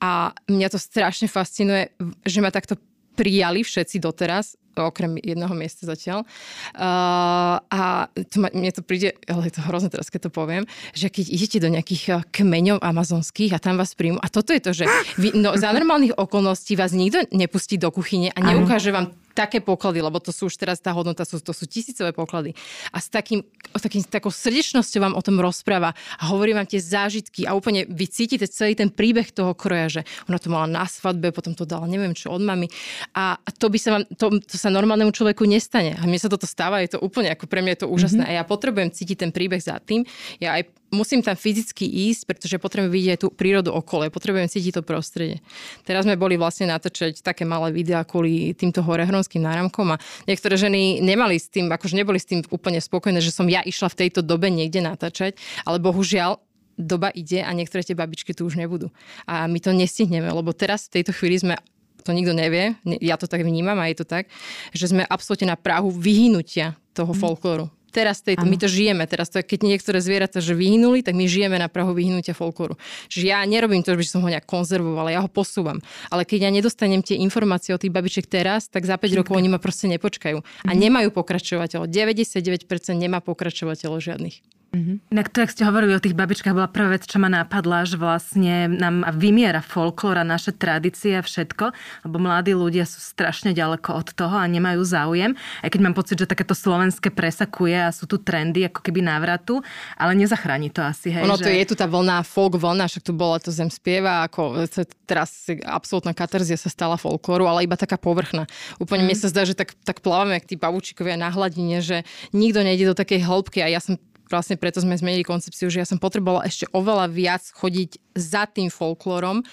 [0.00, 1.92] A mňa to strašne fascinuje,
[2.24, 2.78] že ma takto
[3.16, 6.28] prijali všetci doteraz okrem jedného miesta zatiaľ.
[6.76, 10.68] Uh, a to ma, mne to príde, ale je to hrozné teraz, keď to poviem,
[10.92, 14.60] že keď idete do nejakých eh, kmeňov amazonských a tam vás príjmu, a toto je
[14.60, 14.84] to, že
[15.16, 20.00] vy, no, za normálnych okolností vás nikto nepustí do kuchyne a neukáže vám také poklady,
[20.00, 22.56] lebo to sú už teraz tá hodnota, sú, to sú tisícové poklady.
[22.88, 23.44] A s takým,
[23.76, 28.08] takým, takou srdečnosťou vám o tom rozpráva a hovorí vám tie zážitky a úplne vy
[28.08, 31.84] cítite celý ten príbeh toho kroja, že ona to mala na svadbe, potom to dala
[31.84, 32.72] neviem čo od mami.
[33.12, 35.92] A to by sa vám, to, to sa normálnemu človeku nestane.
[36.00, 38.24] A mne sa toto stáva, je to úplne, ako pre mňa je to úžasné.
[38.24, 38.38] Mm-hmm.
[38.38, 40.08] A ja potrebujem cítiť ten príbeh za tým.
[40.40, 44.82] Ja aj musím tam fyzicky ísť, pretože potrebujem vidieť tú prírodu okolo, potrebujem cítiť to
[44.86, 45.42] prostredie.
[45.82, 51.02] Teraz sme boli vlastne natáčať také malé videá kvôli týmto horehronským náramkom a niektoré ženy
[51.02, 54.20] nemali s tým, akože neboli s tým úplne spokojné, že som ja išla v tejto
[54.22, 56.38] dobe niekde natáčať, ale bohužiaľ
[56.76, 58.92] doba ide a niektoré tie babičky tu už nebudú.
[59.24, 61.56] A my to nestihneme, lebo teraz v tejto chvíli sme
[62.04, 64.30] to nikto nevie, ja to tak vnímam a je to tak,
[64.70, 67.18] že sme absolútne na Prahu vyhnutia toho mhm.
[67.18, 69.30] folklóru teraz tejto, my to žijeme teraz.
[69.32, 72.74] To keď niektoré zvieratá že vyhynuli, tak my žijeme na prahu vyhnutia folklóru.
[73.08, 75.78] Čiže ja nerobím to, že som ho nejak konzervovala, ja ho posúvam.
[76.08, 79.52] Ale keď ja nedostanem tie informácie o tých babičiek teraz, tak za 5 rokov oni
[79.52, 80.38] ma proste nepočkajú.
[80.66, 80.78] A mhm.
[80.78, 81.90] nemajú pokračovateľov.
[81.90, 82.64] 99%
[82.96, 84.55] nemá pokračovateľov žiadnych.
[84.74, 84.96] Mm-hmm.
[85.14, 87.96] Inak to, ak ste hovorili o tých babičkách, bola prvá vec, čo ma napadla, že
[87.96, 91.72] vlastne nám vymiera folklór a naše tradície a všetko,
[92.04, 95.32] lebo mladí ľudia sú strašne ďaleko od toho a nemajú záujem.
[95.64, 99.64] Aj keď mám pocit, že takéto slovenské presakuje a sú tu trendy ako keby návratu,
[99.96, 101.08] ale nezachráni to asi.
[101.14, 101.48] Hej, ono že...
[101.48, 104.68] to je tu tá vlna, folk vlna, však tu bola to zem spieva, ako
[105.08, 108.44] teraz absolútna katarzia sa stala folklóru, ale iba taká povrchná.
[108.76, 109.08] Úplne mm.
[109.08, 112.04] mne sa zdá, že tak, tak plávame, jak tí pavúčikovia na hladine, že
[112.36, 113.96] nikto nejde do takej hĺbky a ja som
[114.26, 118.68] vlastne preto sme zmenili koncepciu, že ja som potrebovala ešte oveľa viac chodiť za tým
[118.68, 119.46] folklórom.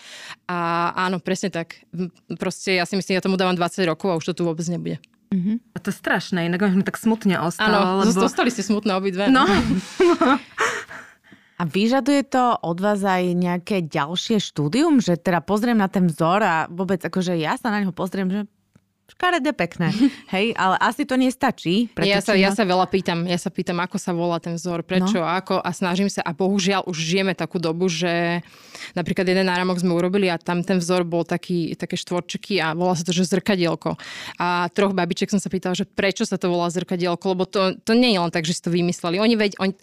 [0.50, 1.82] A áno, presne tak.
[2.42, 4.98] Proste ja si myslím, ja tomu dávam 20 rokov a už to tu vôbec nebude.
[5.34, 5.56] Mm-hmm.
[5.74, 7.74] A to je strašné, inak sme tak smutne ostalo.
[7.74, 8.14] Áno, lebo...
[8.14, 9.26] zostali ste smutné obidve.
[9.34, 9.50] No.
[11.62, 16.42] A vyžaduje to od vás aj nejaké ďalšie štúdium, že teda pozriem na ten vzor
[16.42, 18.42] a vôbec akože ja sa na neho pozriem, že
[19.12, 19.92] škaredé pekné.
[20.36, 21.92] Hej, ale asi to nestačí.
[22.00, 23.28] Ja sa, ja sa veľa pýtam.
[23.28, 25.28] Ja sa pýtam, ako sa volá ten vzor, prečo, no.
[25.28, 26.24] ako a snažím sa.
[26.24, 28.42] A bohužiaľ už žijeme takú dobu, že
[28.98, 32.96] napríklad jeden náramok sme urobili a tam ten vzor bol taký, také štvorčeky a volá
[32.96, 33.96] sa to, že zrkadielko.
[34.40, 37.94] A troch babiček som sa pýtala, že prečo sa to volá zrkadielko, lebo to, to
[37.96, 39.20] nie je len tak, že si to vymysleli.
[39.20, 39.74] Oni, veď, oni,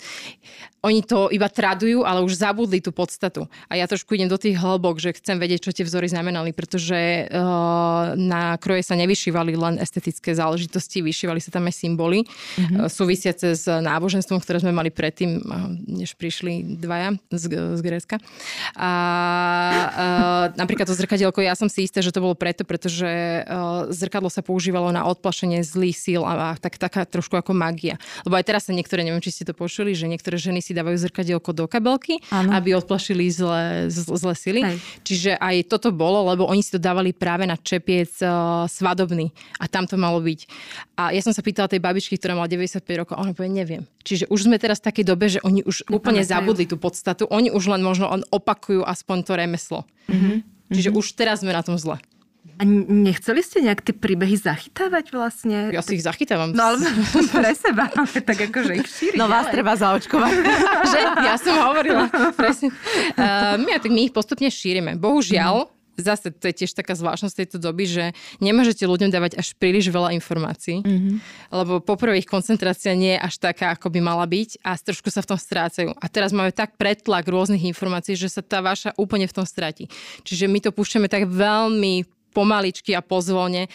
[0.80, 3.46] oni to iba tradujú, ale už zabudli tú podstatu.
[3.68, 7.28] A ja trošku idem do tých hĺbok, že chcem vedieť, čo tie vzory znamenali, pretože
[7.28, 12.86] uh, na kroje sa nevy nevyšívali len estetické záležitosti, vyšívali sa tam aj symboly mm-hmm.
[12.86, 15.42] súvisiace s náboženstvom, ktoré sme mali predtým,
[15.90, 18.22] než prišli dvaja z, z Grécka.
[18.78, 18.90] A, a
[20.54, 23.42] napríklad to zrkadielko, ja som si istá, že to bolo preto, pretože
[23.90, 27.98] zrkadlo sa používalo na odplašenie zlých síl a, tak, taká trošku ako magia.
[28.22, 31.02] Lebo aj teraz sa niektoré, neviem, či ste to počuli, že niektoré ženy si dávajú
[31.10, 32.54] zrkadielko do kabelky, ano.
[32.54, 34.60] aby odplašili zlé, zlé sily.
[34.62, 34.78] Hej.
[35.02, 39.32] Čiže aj toto bolo, lebo oni si to dávali práve na čepiec uh, svadobný svadobný.
[39.56, 40.44] A tam to malo byť.
[41.00, 43.88] A ja som sa pýtala tej babičky, ktorá mala 95 rokov, a ona povie, neviem.
[44.04, 47.24] Čiže už sme teraz v takej dobe, že oni už úplne zabudli tú podstatu.
[47.32, 49.80] Oni už len možno opakujú aspoň to remeslo.
[50.12, 50.36] Mm-hmm.
[50.76, 51.00] Čiže mm-hmm.
[51.00, 51.96] už teraz sme na tom zle.
[52.60, 55.72] A nechceli ste nejak tie príbehy zachytávať vlastne?
[55.72, 56.52] Ja si ich zachytávam.
[56.52, 56.84] No ale
[57.32, 59.16] pre seba, tak akože ich šíriť.
[59.16, 60.34] No vás treba zaočkovať.
[60.92, 61.00] že?
[61.24, 62.12] Ja som hovorila.
[62.36, 62.68] Presne.
[63.16, 65.00] Uh, my, tak my ich postupne šírime.
[65.00, 68.04] Bohužiaľ, mm zase to je tiež taká zvláštnosť tejto doby, že
[68.42, 71.16] nemôžete ľuďom dávať až príliš veľa informácií, mm-hmm.
[71.54, 75.20] lebo poprvé ich koncentrácia nie je až taká, ako by mala byť a trošku sa
[75.22, 75.90] v tom strácajú.
[75.96, 79.86] A teraz máme tak pretlak rôznych informácií, že sa tá vaša úplne v tom stratí.
[80.24, 83.66] Čiže my to púšťame tak veľmi pomaličky a pozvolne.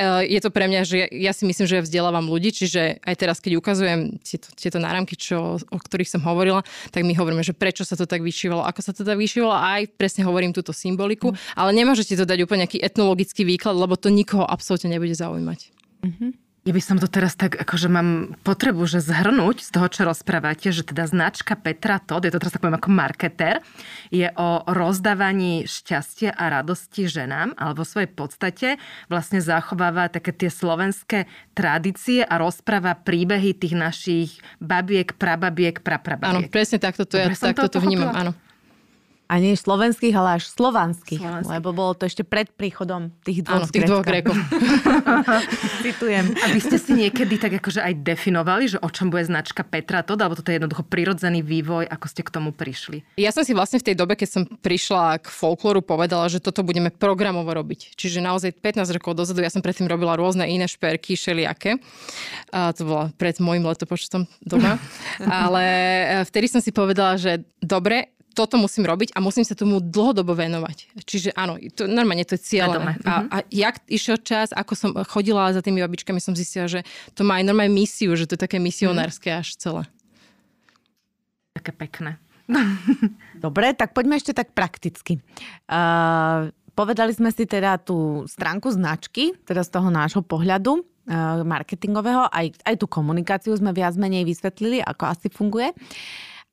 [0.00, 3.14] Eh, je to pre mňa, že ja si myslím, že ja vzdelávam ľudí, čiže aj
[3.20, 7.52] teraz, keď ukazujem tieto, tieto náramky, čo, o ktorých som hovorila, tak my hovoríme, že
[7.52, 10.72] prečo sa to tak vyšívalo, ako sa to tak vyšívalo a aj presne hovorím túto
[10.72, 11.52] symboliku, mm.
[11.52, 15.68] ale nemôžete to dať úplne nejaký etnologický výklad, lebo to nikoho absolútne nebude zaujímať.
[16.00, 16.30] Mm-hmm.
[16.60, 20.68] Ja by som to teraz tak, akože mám potrebu, že zhrnúť z toho, čo rozprávate,
[20.68, 23.64] že teda značka Petra Todd, je to teraz tak poviem ako marketer,
[24.12, 28.68] je o rozdávaní šťastia a radosti ženám, alebo vo svojej podstate
[29.08, 31.24] vlastne zachováva také tie slovenské
[31.56, 36.44] tradície a rozpráva príbehy tých našich babiek, prababiek, praprababiek.
[36.44, 38.36] Áno, presne takto to, ja, takto to vnímam, áno.
[39.30, 41.22] A nie slovenských, ale až slovanských.
[41.22, 41.54] Slovanských.
[41.54, 44.34] Lebo bolo to ešte pred príchodom tých dvoch Áno, tých dvoch Grékov.
[45.86, 46.34] Citujem.
[46.34, 50.02] A vy ste si niekedy tak akože aj definovali, že o čom bude značka Petra
[50.02, 53.06] Todd, alebo toto je jednoducho prirodzený vývoj, ako ste k tomu prišli?
[53.22, 56.66] Ja som si vlastne v tej dobe, keď som prišla k folklóru, povedala, že toto
[56.66, 57.94] budeme programovo robiť.
[57.94, 61.78] Čiže naozaj 15 rokov dozadu, ja som predtým robila rôzne iné šperky, šeliaké.
[62.50, 64.82] A to bola pred môjim letopočtom doma.
[65.46, 69.82] Ale e, vtedy som si povedala, že dobre, toto musím robiť a musím sa tomu
[69.82, 71.02] dlhodobo venovať.
[71.02, 72.78] Čiže áno, to, normálne to je cieľ.
[72.78, 73.28] A, mhm.
[73.30, 76.86] a jak išiel čas, ako som chodila za tými babičkami, som zistila, že
[77.18, 79.82] to má aj normálne misiu, že to je také misionárske až celé.
[81.54, 82.16] Také pekné.
[83.44, 85.22] Dobre, tak poďme ešte tak prakticky.
[85.70, 92.26] Uh, povedali sme si teda tú stránku značky, teda z toho nášho pohľadu uh, marketingového,
[92.30, 95.70] aj, aj tú komunikáciu sme viac menej vysvetlili, ako asi funguje.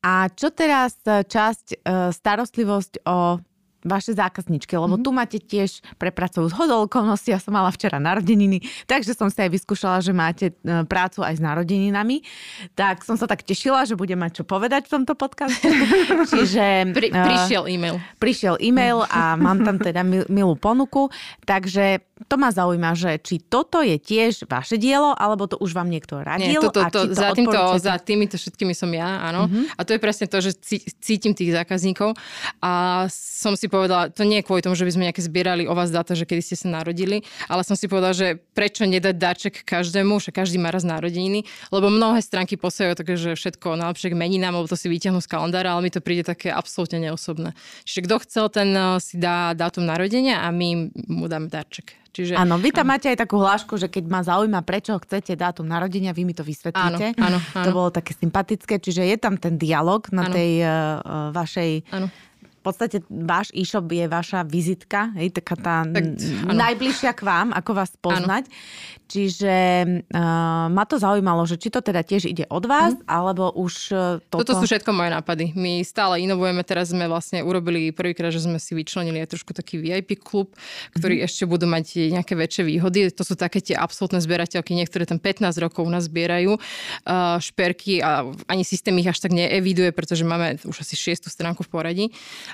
[0.06, 1.78] A čo teraz e, časť e,
[2.14, 3.42] starostlivosť o
[3.88, 5.06] vaše zákazničky, lebo mm-hmm.
[5.06, 7.32] tu máte tiež pre pracovú zhodol okolností.
[7.32, 11.40] Ja som mala včera narodeniny, takže som si aj vyskúšala, že máte e, prácu aj
[11.40, 12.26] s narodeninami.
[12.76, 15.70] Tak som sa tak tešila, že budem mať čo povedať v tomto podcaste.
[16.34, 16.92] Čiže...
[16.92, 17.98] Pri, prišiel e-mail.
[18.20, 21.08] Prišiel e-mail a mám tam teda milú ponuku.
[21.46, 25.86] Takže to ma zaujíma, že či toto je tiež vaše dielo, alebo to už vám
[25.86, 26.58] niekto radil.
[26.58, 29.46] Nie, toto, to, to, za, týmto, za týmito všetkými som ja, áno.
[29.46, 29.78] Mm-hmm.
[29.78, 30.58] A to je presne to, že
[30.98, 32.18] cítim tých zákazníkov
[32.66, 35.78] a som si povedala, to nie je kvôli tomu, že by sme nejaké zbierali o
[35.78, 39.54] vás dáta, že kedy ste sa narodili, ale som si povedala, že prečo nedať dáček
[39.62, 44.20] každému, že každý má raz narodeniny, lebo mnohé stránky posielajú také, že všetko najlepšie k
[44.20, 47.54] meninám, lebo to si vyťahnú z kalendára, ale mi to príde také absolútne neosobné.
[47.86, 52.07] Čiže kto chcel, ten eh, si dá dátum narodenia a my mu dáme darček.
[52.18, 52.98] Čiže, áno, vy tam áno.
[52.98, 56.42] máte aj takú hlášku, že keď ma zaujíma, prečo chcete dátum narodenia, vy mi to
[56.42, 57.14] vysvetlíte.
[57.14, 57.66] Áno, áno, áno.
[57.66, 60.34] To bolo také sympatické, čiže je tam ten dialog na áno.
[60.34, 62.10] tej uh, vašej áno
[62.68, 66.04] podstate váš e-shop je vaša vizitka, hej, taká tá tak,
[66.52, 68.52] najbližšia k vám, ako vás poznať.
[68.52, 68.96] Ano.
[69.08, 69.56] Čiže
[70.12, 73.08] uh, ma to zaujímalo, že či to teda tiež ide od vás, mm.
[73.08, 74.44] alebo už uh, toto...
[74.44, 75.56] Toto sú všetko moje nápady.
[75.56, 79.80] My stále inovujeme, teraz sme vlastne urobili prvýkrát, že sme si vyčlenili aj trošku taký
[79.80, 80.52] VIP klub,
[80.92, 81.26] ktorý mm.
[81.26, 83.08] ešte budú mať nejaké väčšie výhody.
[83.16, 88.04] To sú také tie absolútne zberateľky, niektoré tam 15 rokov u nás zbierajú uh, šperky
[88.04, 92.06] a ani systém ich až tak neeviduje, pretože máme už asi šiestu stránku v poradí.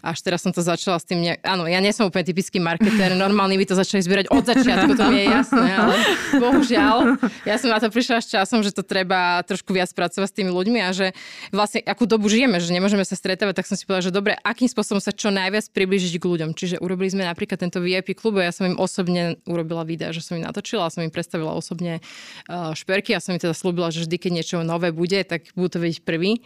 [0.04, 1.40] Až teraz som to začala s tým, ne...
[1.48, 5.06] áno, ja nie som úplne typický marketér, normálny by to začali zbierať od začiatku, to
[5.08, 5.96] mi je jasné, ale
[6.44, 7.16] bohužiaľ,
[7.48, 10.52] ja som na to prišla s časom, že to treba trošku viac pracovať s tými
[10.52, 11.16] ľuďmi a že
[11.56, 14.68] vlastne akú dobu žijeme, že nemôžeme sa stretávať, tak som si povedala, že dobre, akým
[14.68, 16.52] spôsobom sa čo najviac približiť k ľuďom.
[16.52, 20.36] Čiže urobili sme napríklad tento VIP klub, ja som im osobne urobila videa, že som
[20.36, 22.04] im natočila, som im predstavila osobne
[22.52, 25.80] uh, šperky a som im teda slúbila, že vždy, keď niečo nové bude, tak budú
[25.80, 26.44] to vedieť prvý,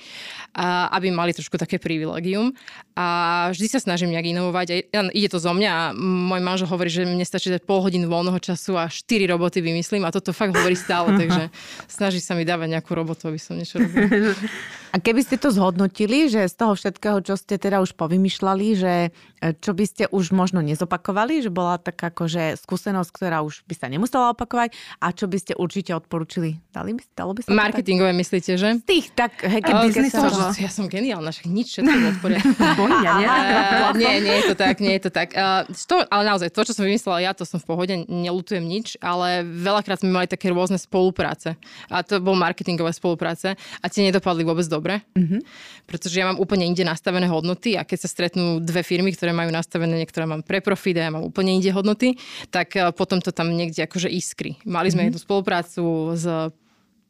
[0.94, 2.54] aby mali trošku také privilegium.
[2.94, 3.08] A
[3.52, 4.68] vždy sa snažím nejak inovovať.
[4.94, 8.08] A ide to zo mňa a môj manžel hovorí, že mne stačí dať pol hodinu
[8.08, 11.48] voľného času a štyri roboty vymyslieť myslím a toto fakt hovorí stále, takže
[11.98, 14.36] snaží sa mi dávať nejakú robotu, aby som niečo robila.
[14.98, 18.94] A keby ste to zhodnotili, že z toho všetkého, čo ste teda už povymýšľali, že
[19.14, 23.78] e, čo by ste už možno nezopakovali, že bola taká akože skúsenosť, ktorá už by
[23.78, 26.58] sa nemusela opakovať a čo by ste určite odporúčili?
[26.74, 28.22] Dali by, dalo by sa Marketingové tak?
[28.26, 28.70] myslíte, že?
[28.82, 29.38] Z tých, tak
[30.10, 30.34] sa...
[30.34, 32.42] To, ja som geniálna, však nič všetko odporia.
[33.22, 33.28] nie?
[34.02, 35.38] nie, nie je to tak, nie je to tak.
[35.38, 38.98] Uh, to, ale naozaj, to, čo som vymyslela ja, to som v pohode, nelutujem nič,
[38.98, 41.54] ale veľakrát sme mali také rôzne spolupráce.
[41.94, 45.42] A to bol marketingové spolupráce a tie nedopadli vôbec dobre, mm-hmm.
[45.84, 49.52] pretože ja mám úplne inde nastavené hodnoty a keď sa stretnú dve firmy, ktoré majú
[49.52, 52.16] nastavené, niektoré mám pre profit a ja mám úplne inde hodnoty,
[52.48, 54.56] tak eh, potom to tam niekde akože iskry.
[54.64, 55.14] Mali sme mm-hmm.
[55.14, 55.84] jednu spoluprácu
[56.16, 56.26] s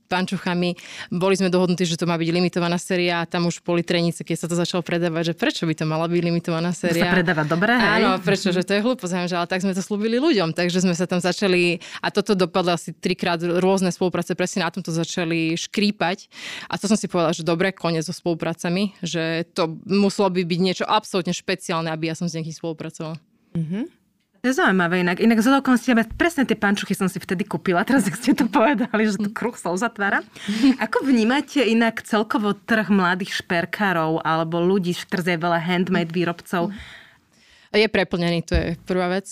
[0.08, 0.74] pančuchami.
[1.12, 4.36] Boli sme dohodnutí, že to má byť limitovaná séria a tam už boli trenice, keď
[4.36, 7.04] sa to začalo predávať, že prečo by to mala byť limitovaná séria.
[7.04, 8.02] To sa predáva dobre, hej?
[8.02, 10.96] Áno, prečo, že to je hlúposť, že ale tak sme to slúbili ľuďom, takže sme
[10.96, 16.32] sa tam začali a toto dopadlo asi trikrát rôzne spolupráce, presne na tomto začali škrípať
[16.72, 20.60] a to som si povedala, že dobre, koniec so spoluprácami, že to muselo by byť
[20.64, 23.20] niečo absolútne špeciálne, aby ja som s niekým spolupracovala.
[23.58, 23.97] Mm-hmm.
[24.42, 25.18] To je zaujímavé inak.
[25.18, 29.10] Inak z okolností, presne tie pančuchy som si vtedy kúpila, teraz ak ste to povedali,
[29.10, 30.22] že to kruh sa uzatvára.
[30.78, 36.72] Ako vnímate inak celkovo trh mladých šperkárov alebo ľudí, je veľa handmade výrobcov?
[37.76, 39.28] Je preplnený, to je prvá vec.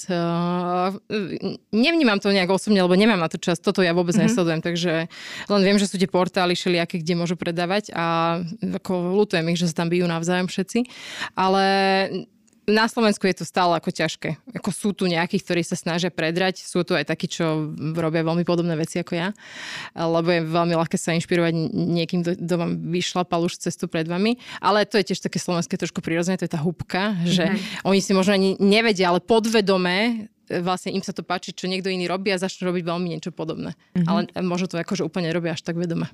[1.72, 3.64] Nevnímam to nejak osobne, lebo nemám na to čas.
[3.64, 4.28] Toto ja vôbec mm-hmm.
[4.28, 5.08] nesledujem, takže
[5.48, 9.72] len viem, že sú tie portály všelijaké, kde môžu predávať a ako lutujem ich, že
[9.72, 10.84] sa tam bijú navzájom všetci.
[11.34, 11.66] Ale
[12.66, 14.42] na Slovensku je to stále ako ťažké.
[14.58, 18.42] Ako sú tu nejakí, ktorí sa snažia predrať, sú tu aj takí, čo robia veľmi
[18.42, 19.30] podobné veci ako ja,
[19.94, 24.42] lebo je veľmi ľahké sa inšpirovať niekým, kto vám vyšlapal už cestu pred vami.
[24.60, 27.86] Ale to je tiež také slovenské trošku prirodzené, to je tá húbka, že mm-hmm.
[27.86, 31.94] oni si možno ani nevedia, ale podvedome e, vlastne im sa to páči, čo niekto
[31.94, 33.78] iný robí a začnú robiť veľmi niečo podobné.
[33.94, 34.10] Mm-hmm.
[34.10, 36.10] Ale možno to akože úplne robia až tak vedome.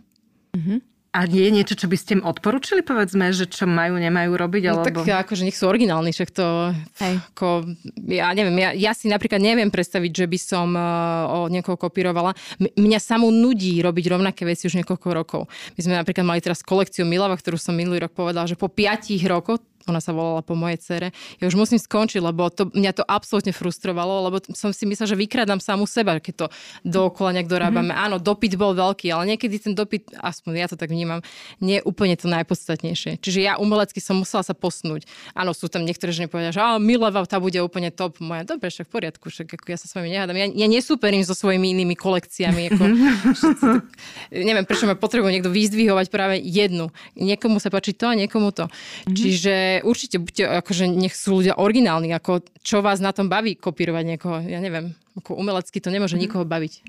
[0.51, 1.00] Mm-hmm.
[1.11, 4.63] A je niečo, čo by ste im odporúčili, povedzme, že čo majú, nemajú robiť?
[4.71, 5.03] No, alebo...
[5.03, 6.71] tak akože nech sú originálni, však to...
[7.03, 7.19] Hej.
[7.35, 7.67] Ako,
[8.07, 12.31] ja neviem, ja, ja si napríklad neviem predstaviť, že by som uh, o niekoho kopírovala.
[12.63, 15.41] M- mňa samú nudí robiť rovnaké veci už niekoľko rokov.
[15.75, 19.19] My sme napríklad mali teraz kolekciu Milava, ktorú som minulý rok povedala, že po piatich
[19.27, 19.59] rokoch
[19.89, 21.07] ona sa volala po mojej cere.
[21.41, 25.17] Ja už musím skončiť, lebo to, mňa to absolútne frustrovalo, lebo som si myslela, že
[25.17, 26.45] vykradám samu seba, keď to
[26.85, 27.93] dookola nejak dorábame.
[27.93, 28.05] Mm-hmm.
[28.05, 31.25] Áno, dopyt bol veľký, ale niekedy ten dopyt, aspoň ja to tak vnímam,
[31.57, 33.17] nie je úplne to najpodstatnejšie.
[33.21, 35.09] Čiže ja umelecky som musela sa posnúť.
[35.33, 38.21] Áno, sú tam niektoré ženy povedia, že Mileva, tá bude úplne top.
[38.21, 40.37] Moja, dobre, však v poriadku, však ako ja sa s vami nehádam.
[40.37, 42.75] Ja, ja nesúperím so svojimi inými kolekciami.
[42.75, 42.83] Ako,
[43.63, 43.83] tak,
[44.29, 46.91] neviem, prečo ma potrebuje niekto vyzdvihovať práve jednu.
[47.15, 48.67] Niekomu sa páči to a niekomu to.
[48.67, 49.15] Mm-hmm.
[49.15, 54.03] Čiže určite buďte, akože nech sú ľudia originálni, ako čo vás na tom baví kopírovať
[54.03, 56.21] niekoho, ja neviem, ako umelecky to nemôže mm.
[56.27, 56.83] nikoho baviť.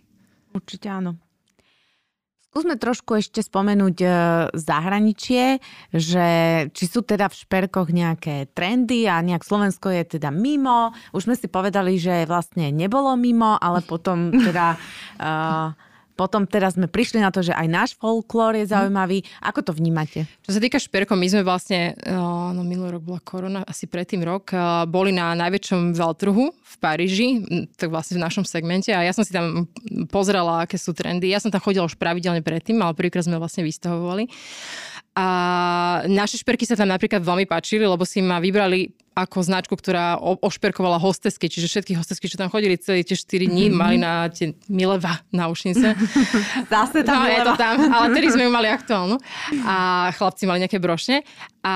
[0.53, 1.15] Určite áno.
[2.53, 4.09] Skúsme trošku ešte spomenúť e,
[4.53, 5.57] zahraničie,
[5.89, 6.27] že
[6.77, 10.93] či sú teda v šperkoch nejaké trendy a nejak Slovensko je teda mimo.
[11.17, 14.77] Už sme si povedali, že vlastne nebolo mimo, ale potom teda...
[15.17, 15.73] Uh,
[16.13, 19.25] Potom teraz sme prišli na to, že aj náš folklór je zaujímavý.
[19.41, 20.29] Ako to vnímate?
[20.45, 24.53] Čo sa týka šperkov, my sme vlastne, no minulý rok bola korona, asi predtým rok,
[24.87, 27.29] boli na najväčšom veľtrhu v Paríži,
[27.81, 29.69] tak vlastne v našom segmente a ja som si tam
[30.13, 31.33] pozrela, aké sú trendy.
[31.33, 34.29] Ja som tam chodila už pravidelne predtým, ale prvýkrát sme vlastne vystavovali.
[35.13, 35.27] A
[36.09, 40.97] naše šperky sa tam napríklad veľmi páčili, lebo si ma vybrali ako značku, ktorá ošperkovala
[40.97, 43.77] hostesky, čiže všetky hostesky, čo tam chodili celé tie 4 dní, mm-hmm.
[43.77, 45.85] mali na tie mileva náušnice.
[46.73, 49.21] Zase tam no, je to tam, ale tedy sme ju mali aktuálnu.
[49.69, 51.21] A chlapci mali nejaké brošne.
[51.61, 51.75] A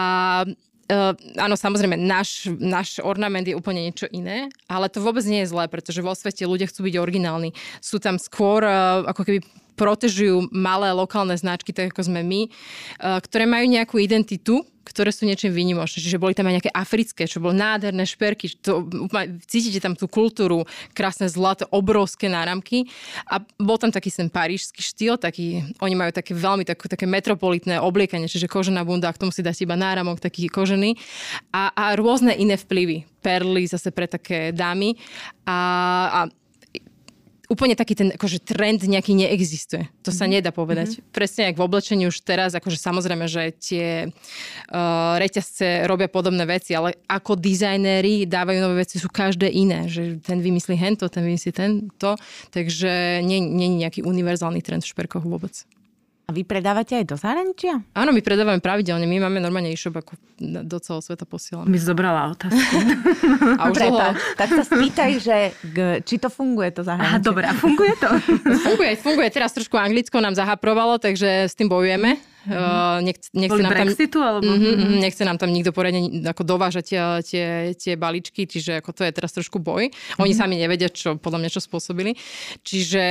[0.87, 5.51] Uh, áno, samozrejme, náš, náš ornament je úplne niečo iné, ale to vôbec nie je
[5.51, 7.51] zlé, pretože vo svete ľudia chcú byť originálni.
[7.83, 9.43] Sú tam skôr uh, ako keby
[9.77, 15.27] protežujú malé lokálne značky, tak ako sme my, eh, ktoré majú nejakú identitu, ktoré sú
[15.27, 15.99] niečím výnimočné.
[15.99, 18.55] Čiže boli tam aj nejaké africké, čo bolo nádherné šperky.
[18.63, 18.87] To,
[19.51, 20.63] cítite tam tú kultúru,
[20.95, 22.87] krásne zlaté, obrovské náramky.
[23.27, 27.83] A bol tam taký ten parížský štýl, taký, oni majú také veľmi takú, také metropolitné
[27.83, 30.95] obliekanie, čiže kožená bunda, k tomu si dáte iba náramok taký kožený.
[31.51, 33.03] A, a rôzne iné vplyvy.
[33.19, 34.95] Perly zase pre také dámy.
[35.51, 35.59] A,
[36.07, 36.21] a
[37.47, 39.87] úplne taký ten akože trend nejaký neexistuje.
[40.03, 40.35] To sa mm-hmm.
[40.39, 40.99] nedá povedať.
[40.99, 41.13] Mm-hmm.
[41.15, 46.75] Presne ako v oblečení už teraz, akože samozrejme, že tie uh, reťazce robia podobné veci,
[46.75, 49.87] ale ako dizajnéri dávajú nové veci, sú každé iné.
[49.87, 52.19] Že ten vymyslí hento, ten vymyslí tento.
[52.51, 55.67] Takže nie, nie je nejaký univerzálny trend v šperkoch vôbec.
[56.27, 57.87] A vy predávate aj do zahraničia?
[57.95, 59.07] Áno, my predávame pravidelne.
[59.07, 61.71] My máme normálne e-shop, ako do celého sveta posielame.
[61.71, 62.77] Mi zobrala otázku.
[63.63, 65.37] a už Dobre, tak, tak sa spýtaj, že
[66.03, 67.15] či to funguje to zahraničie.
[67.15, 68.11] Aha, dobre, a funguje to?
[68.67, 69.29] funguje, funguje.
[69.31, 72.19] Teraz trošku anglicko nám zahaprovalo, takže s tým bojujeme.
[72.47, 73.03] Mm-hmm.
[73.03, 74.47] Nech, nechce, nám tam, Brexitu, alebo?
[74.47, 77.03] Mm-hmm, mm-hmm, nechce nám tam nikto poriadne ako dovážať tie,
[77.75, 79.91] tie, balíčky, čiže ako to je teraz trošku boj.
[80.23, 80.39] Oni mm-hmm.
[80.39, 82.15] sami nevedia, čo podľa mňa čo spôsobili.
[82.63, 83.05] Čiže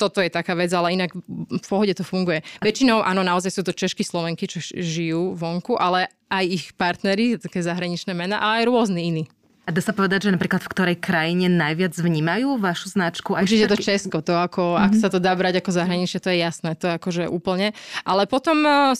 [0.00, 2.40] toto je taká vec, ale inak v pohode to funguje.
[2.64, 7.60] Väčšinou, áno, naozaj sú to Češky, Slovenky, čo žijú vonku, ale aj ich partnery, také
[7.60, 9.24] zahraničné mená, ale aj rôzni iní.
[9.62, 13.38] A dá sa povedať, že napríklad v ktorej krajine najviac vnímajú vašu značku?
[13.38, 14.86] Aj Určite to Česko, to ako, mm-hmm.
[14.90, 15.00] ak mhm.
[15.00, 17.70] sa to dá brať ako zahraničie, to je jasné, to je akože úplne.
[18.02, 18.98] Ale potom e,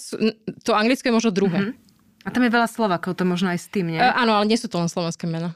[0.62, 1.74] to anglické je možno druhé.
[1.74, 2.22] Mm-hmm.
[2.22, 3.98] A tam je veľa Slovakov, to možno aj s tým, nie?
[3.98, 5.50] E, áno, ale nie sú to len slovenské mená.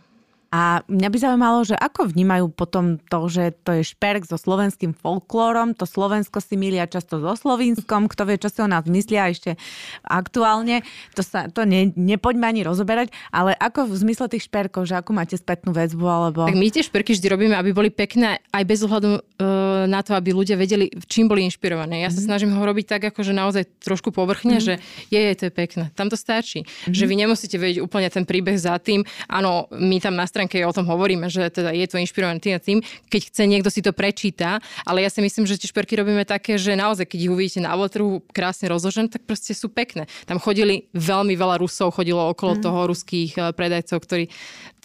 [0.57, 4.97] A mňa by zaujímalo, že ako vnímajú potom to, že to je šperk so slovenským
[4.97, 9.29] folklórom, to Slovensko si milia často so Slovinskom, kto vie, čo si o nás myslia
[9.29, 9.61] ešte
[10.01, 10.81] aktuálne,
[11.13, 15.13] to sa to ne, nepoďme ani rozoberať, ale ako v zmysle tých šperkov, že ako
[15.13, 16.49] máte spätnú väzbu, alebo...
[16.49, 20.17] Tak my tie šperky vždy robíme, aby boli pekné aj bez ohľadu uh, na to,
[20.17, 22.01] aby ľudia vedeli, čím boli inšpirované.
[22.01, 22.29] Ja sa mm-hmm.
[22.33, 24.81] snažím ho robiť tak, akože naozaj trošku povrchne, mm-hmm.
[24.81, 25.93] že je, je, to je pekné.
[25.93, 26.65] Tam to stačí.
[26.65, 26.95] Mm-hmm.
[26.97, 29.05] Že vy nemusíte vedieť úplne ten príbeh za tým.
[29.29, 32.63] Áno, my tam na stránke o tom hovoríme, že teda je to inšpirované tým a
[32.63, 32.79] tým,
[33.11, 36.55] keď chce niekto si to prečíta, ale ja si myslím, že tie šperky robíme také,
[36.55, 40.07] že naozaj, keď ich uvidíte na trhu krásne rozložené, tak proste sú pekné.
[40.23, 42.63] Tam chodili veľmi veľa Rusov, chodilo okolo mm.
[42.63, 44.25] toho ruských eh, predajcov, ktorí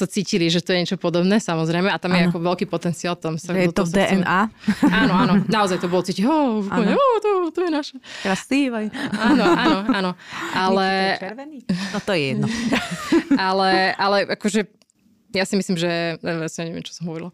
[0.01, 2.17] to cítili, že to je niečo podobné, samozrejme, a tam ano.
[2.17, 3.13] je ako veľký potenciál.
[3.21, 4.49] Tam sa, je to, v DNA?
[4.49, 4.89] Chcú...
[4.89, 7.95] Áno, áno, naozaj to bolo cítiť, oh, oh, to, to je naše.
[8.25, 8.89] Krasívaj.
[9.13, 10.11] Áno, áno, áno.
[10.57, 11.21] Ale...
[11.93, 12.47] No to je jedno.
[13.37, 14.81] ale, ale akože
[15.33, 16.19] ja si myslím, že...
[16.19, 17.31] Ja neviem, čo som hovorila.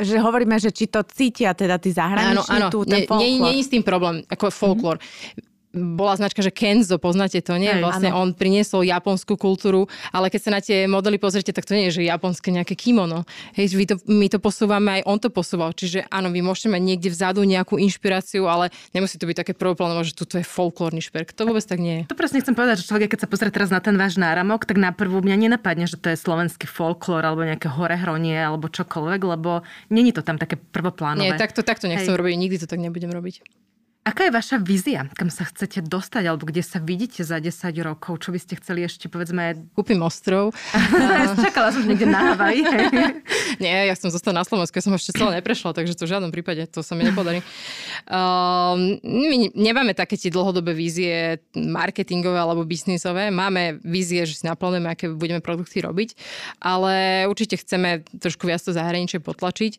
[0.00, 2.72] Že hovoríme, že či to cítia teda tí zahraniční, áno, áno.
[2.72, 3.22] tu ten folklór.
[3.22, 4.96] Nie, nie, nie s tým problém, ako folklór.
[4.98, 7.72] Mm-hmm bola značka, že Kenzo, poznáte to, nie?
[7.80, 8.22] Vlastne ano.
[8.22, 12.00] on priniesol japonskú kultúru, ale keď sa na tie modely pozrite, tak to nie je,
[12.00, 13.24] že japonské nejaké kimono.
[13.56, 15.72] Hej, to, my to posúvame, aj on to posúval.
[15.72, 20.04] Čiže áno, vy môžete mať niekde vzadu nejakú inšpiráciu, ale nemusí to byť také prvoplánovo,
[20.04, 21.32] že toto je folklórny šperk.
[21.32, 22.12] To vôbec tak nie je.
[22.12, 24.76] To presne chcem povedať, že človek, keď sa pozrie teraz na ten váš náramok, tak
[24.76, 29.64] na prvú mňa nenapadne, že to je slovenský folklór alebo nejaké horehronie alebo čokoľvek, lebo
[29.88, 31.32] není to tam také prvoplánové.
[31.32, 32.20] Nie, takto, takto nechcem Hej.
[32.20, 33.62] robiť, nikdy to tak nebudem robiť.
[34.02, 35.06] Aká je vaša vízia?
[35.14, 36.26] Kam sa chcete dostať?
[36.26, 38.18] Alebo kde sa vidíte za 10 rokov?
[38.18, 39.70] Čo by ste chceli ešte, povedzme...
[39.78, 40.50] Kúpim ostrov.
[41.46, 42.66] Čakala som niekde na Havaj.
[43.62, 44.74] Nie, ja som zostala na Slovensku.
[44.74, 46.66] Ja som ešte celé neprešla, takže to v žiadnom prípade.
[46.74, 47.46] To sa mi nepodarí.
[48.10, 53.30] Uh, my nemáme také tie dlhodobé vízie marketingové alebo biznisové.
[53.30, 56.18] Máme vízie, že si naplánujeme, aké budeme produkty robiť.
[56.58, 59.78] Ale určite chceme trošku viac to zahraničie potlačiť.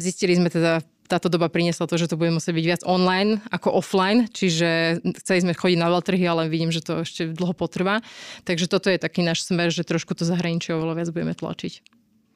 [0.00, 3.78] Zistili sme teda táto doba priniesla to, že to bude musieť byť viac online ako
[3.78, 8.02] offline, čiže chceli sme chodiť na veľtrhy, ale vidím, že to ešte dlho potrvá.
[8.42, 11.72] Takže toto je taký náš smer, že trošku to zahraničie oveľa viac budeme tlačiť.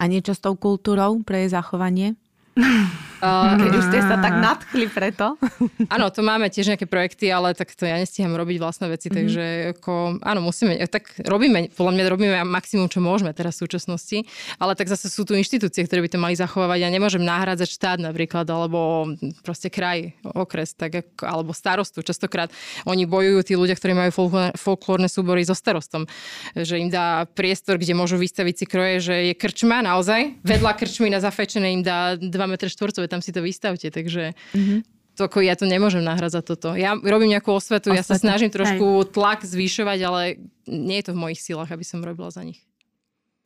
[0.00, 2.16] A niečo s tou kultúrou pre jej zachovanie?
[3.20, 5.36] Uh, Keď už ste sa tak nadchli preto.
[5.94, 9.18] Áno, to máme tiež nejaké projekty, ale tak to ja nestíham robiť vlastné veci, mm-hmm.
[9.20, 9.44] takže
[9.76, 9.92] ako,
[10.24, 14.24] áno, musíme, tak robíme, podľa mňa robíme maximum, čo môžeme teraz v súčasnosti,
[14.56, 16.80] ale tak zase sú tu inštitúcie, ktoré by to mali zachovávať.
[16.80, 19.12] Ja nemôžem nahrádzať štát napríklad, alebo
[19.44, 22.00] proste kraj, okres, tak ako, alebo starostu.
[22.00, 22.48] Častokrát
[22.88, 26.08] oni bojujú, tí ľudia, ktorí majú folklórne súbory so starostom,
[26.56, 31.12] že im dá priestor, kde môžu vystaviť si kroje, že je krčma naozaj, vedľa krčmy
[31.12, 34.78] na zafečené im dá 2 m štvorcové tam si to vystavte, takže mm-hmm.
[35.18, 36.78] to, ako ja to nemôžem nahrať za toto.
[36.78, 37.98] Ja robím nejakú osvetu, osvetu.
[37.98, 39.10] ja sa snažím trošku Hej.
[39.10, 40.22] tlak zvyšovať, ale
[40.70, 42.62] nie je to v mojich silách, aby som robila za nich.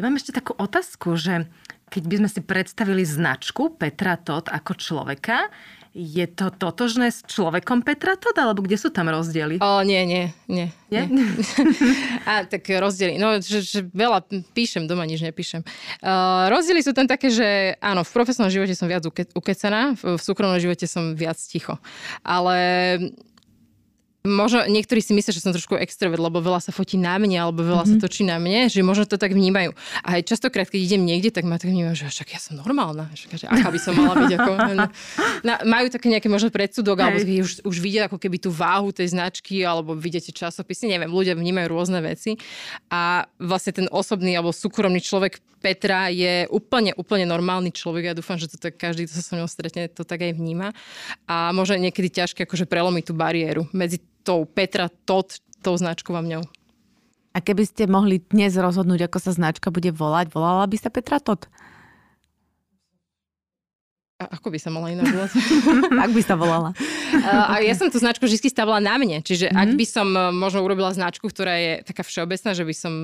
[0.03, 1.49] Mám ešte takú otázku, že
[1.89, 5.49] keď by sme si predstavili značku Petra Tot ako človeka,
[5.95, 9.63] je to totožné s človekom Petra Toda, alebo kde sú tam rozdiely?
[9.63, 10.67] O, nie, nie, nie.
[10.91, 11.07] Nie?
[11.07, 11.23] nie.
[12.29, 14.27] A tak rozdiely, no, že, že veľa
[14.59, 15.63] píšem, doma nič nepíšem.
[16.03, 20.19] Uh, rozdiely sú tam také, že áno, v profesionálnom živote som viac uke- ukecená, v,
[20.19, 21.79] v súkromnom živote som viac ticho.
[22.27, 22.59] Ale
[24.25, 27.61] možno niektorí si myslia, že som trošku extrovert, lebo veľa sa fotí na mne, alebo
[27.61, 27.93] veľa mm-hmm.
[27.93, 28.03] sa mhm.
[28.03, 29.77] točí na mne, že možno to tak vnímajú.
[30.01, 33.13] A aj častokrát, keď idem niekde, tak ma tak vnímajú, že však ja som normálna,
[33.13, 34.33] že aká by som mala byť.
[34.41, 34.51] Ako,
[35.49, 39.13] na, majú také nejaké možno predsudok, alebo už, už vidia ako keby tú váhu tej
[39.13, 42.41] značky, alebo vidíte časopisy, neviem, ľudia vnímajú rôzne veci.
[42.89, 48.13] A vlastne ten osobný alebo súkromný človek Petra je úplne, úplne normálny človek.
[48.13, 50.77] Ja dúfam, že to tak každý, kto sa so mnou stretne, to tak aj vníma.
[51.25, 55.29] A možno niekedy ťažké akože prelomiť tú bariéru medzi tou Petra Tot,
[55.61, 56.43] tou značkou a mňou.
[57.35, 61.21] A keby ste mohli dnes rozhodnúť, ako sa značka bude volať, volala by sa Petra
[61.21, 61.45] Tot?
[64.23, 65.35] A ako by sa mala iná volať?
[66.07, 66.71] Ak by sa volala.
[67.51, 69.21] A ja som tú značku vždy stavila na mne.
[69.27, 69.63] Čiže mm-hmm.
[69.63, 69.79] ak mhm.
[69.79, 72.95] by som e, možno urobila značku, ktorá je taká všeobecná, že by som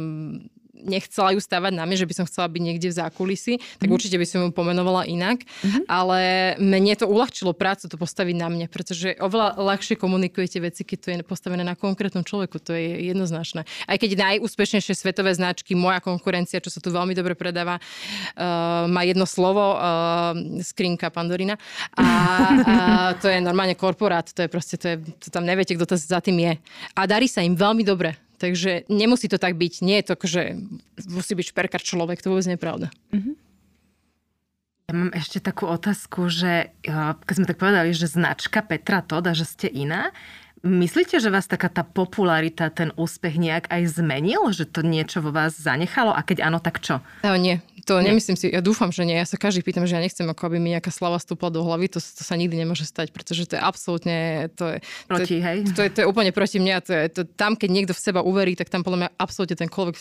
[0.85, 3.95] nechcela ju stavať na mne, že by som chcela byť niekde v zákulisi, tak mm.
[3.95, 5.45] určite by som ju pomenovala inak.
[5.45, 5.85] Mm-hmm.
[5.87, 6.21] Ale
[6.59, 11.09] mne to uľahčilo prácu to postaviť na mne, pretože oveľa ľahšie komunikujete veci, keď to
[11.13, 12.59] je postavené na konkrétnom človeku.
[12.65, 13.65] To je jednoznačné.
[13.87, 19.03] Aj keď najúspešnejšie svetové značky, moja konkurencia, čo sa tu veľmi dobre predáva, uh, má
[19.05, 20.33] jedno slovo, uh,
[20.65, 21.57] skrinka Pandorina.
[21.97, 22.75] A, a
[23.19, 26.21] to je normálne korporát, to je proste, to, je, to tam neviete, kto to za
[26.23, 26.53] tým je.
[26.97, 28.30] A darí sa im veľmi dobre.
[28.41, 29.85] Takže nemusí to tak byť.
[29.85, 30.57] Nie je to, že
[31.13, 32.25] musí byť šperkar človek.
[32.25, 32.89] To vôbec nie je pravda.
[33.13, 33.35] Mm-hmm.
[34.89, 39.45] Ja mám ešte takú otázku, že keď sme tak povedali, že značka Petra Toda, že
[39.45, 40.11] ste iná,
[40.61, 44.53] Myslíte, že vás taká tá popularita, ten úspech nejak aj zmenil?
[44.53, 46.13] Že to niečo vo vás zanechalo?
[46.13, 47.01] A keď áno, tak čo?
[47.25, 47.65] No nie.
[47.91, 49.19] To nemyslím si, ja dúfam, že nie.
[49.19, 51.91] Ja sa každý pýtam, že ja nechcem, ako aby mi nejaká slava stúpla do hlavy.
[51.91, 54.47] To, to sa nikdy nemôže stať, pretože to je absolútne...
[54.55, 54.77] To je,
[55.11, 55.59] proti, to, hej?
[55.75, 56.77] To je, to je úplne proti mňa.
[56.87, 59.67] To je, to, tam, keď niekto v seba uverí, tak tam podľa mňa absolútne ten
[59.67, 59.99] človek,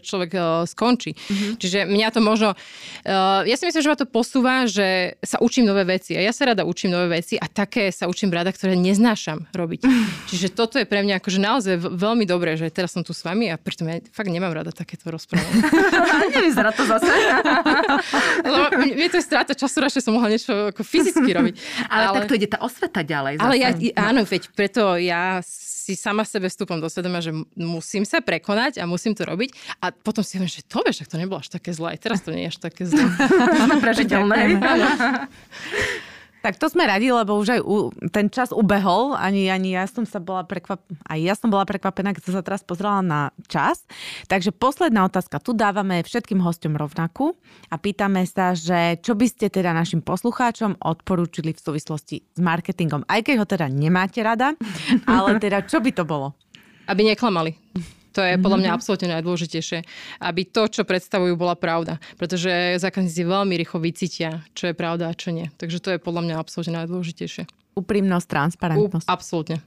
[0.00, 1.12] človek uh, skončí.
[1.12, 1.52] Mm-hmm.
[1.60, 2.56] Čiže mňa to možno...
[3.04, 6.16] Uh, ja si myslím, že ma to posúva, že sa učím nové veci.
[6.16, 9.84] A ja sa rada učím nové veci a také sa učím rada, ktoré neznášam robiť.
[10.32, 13.52] Čiže toto je pre mňa akože naozaj veľmi dobré, že teraz som tu s vami
[13.52, 15.60] a preto ja fakt nemám rada takéto rozprávanie.
[16.32, 17.17] Nevyzerá to zase.
[18.52, 21.54] Lebo mne to je stráta času, radšej som mohla niečo ako fyzicky robiť.
[21.88, 23.40] Ale, ale tak to ide tá osveta ďalej.
[23.40, 25.42] Ale ja, áno, veď preto ja
[25.88, 29.80] si sama sebe vstúpam do svedomia, že musím sa prekonať a musím to robiť.
[29.80, 31.96] A potom si hovorím, že to vieš, tak to nebolo až také zlé.
[31.96, 33.08] Teraz to nie je až také zlé.
[33.88, 34.60] Prežiteľné.
[36.38, 40.06] Tak to sme radi, lebo už aj u, ten čas ubehol, ani, ani ja som
[40.06, 40.78] sa bola prekvap...
[41.10, 43.82] aj ja som bola prekvapená, keď som sa teraz pozrela na čas.
[44.30, 45.42] Takže posledná otázka.
[45.42, 47.34] Tu dávame všetkým hostom rovnakú
[47.68, 53.02] a pýtame sa, že čo by ste teda našim poslucháčom odporúčili v súvislosti s marketingom.
[53.10, 54.54] Aj keď ho teda nemáte rada,
[55.10, 56.38] ale teda čo by to bolo?
[56.86, 57.97] Aby neklamali.
[58.18, 58.76] To je podľa mňa mhm.
[58.82, 59.78] absolútne najdôležitejšie,
[60.26, 62.02] aby to, čo predstavujú, bola pravda.
[62.18, 65.46] Pretože zákazníci veľmi rýchlo vycítia, čo je pravda a čo nie.
[65.54, 67.46] Takže to je podľa mňa absolútne najdôležitejšie.
[67.78, 69.06] Úprimnosť, transparentnosť.
[69.06, 69.62] U, absolútne.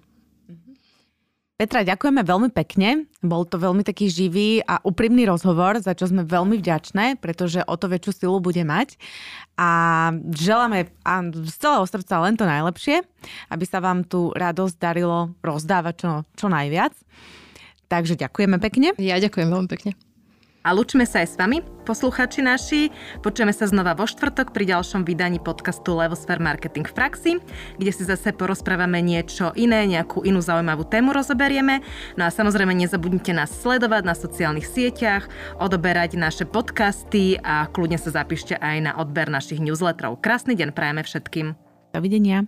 [1.56, 3.06] Petra, ďakujeme veľmi pekne.
[3.24, 7.76] Bol to veľmi taký živý a úprimný rozhovor, za čo sme veľmi vďačné, pretože o
[7.80, 8.99] to väčšiu silu bude mať.
[9.56, 13.06] A želáme a z celého srdca len to najlepšie,
[13.47, 16.97] aby sa vám tu radosť darilo rozdávať čo, čo najviac.
[17.92, 18.96] Takže ďakujeme pekne.
[18.96, 20.00] Ja ďakujem veľmi pekne.
[20.62, 22.94] A lučme sa aj s vami, posluchači naši.
[23.26, 27.32] Počujeme sa znova vo štvrtok pri ďalšom vydaní podcastu Levosphere Marketing v praxi,
[27.82, 31.82] kde si zase porozprávame niečo iné, nejakú inú zaujímavú tému rozoberieme.
[32.14, 35.26] No a samozrejme nezabudnite nás sledovať na sociálnych sieťach,
[35.58, 40.22] odoberať naše podcasty a kľudne sa zapíšte aj na odber našich newsletterov.
[40.22, 41.58] Krásny deň prajeme všetkým.
[41.89, 42.46] Dovidenia.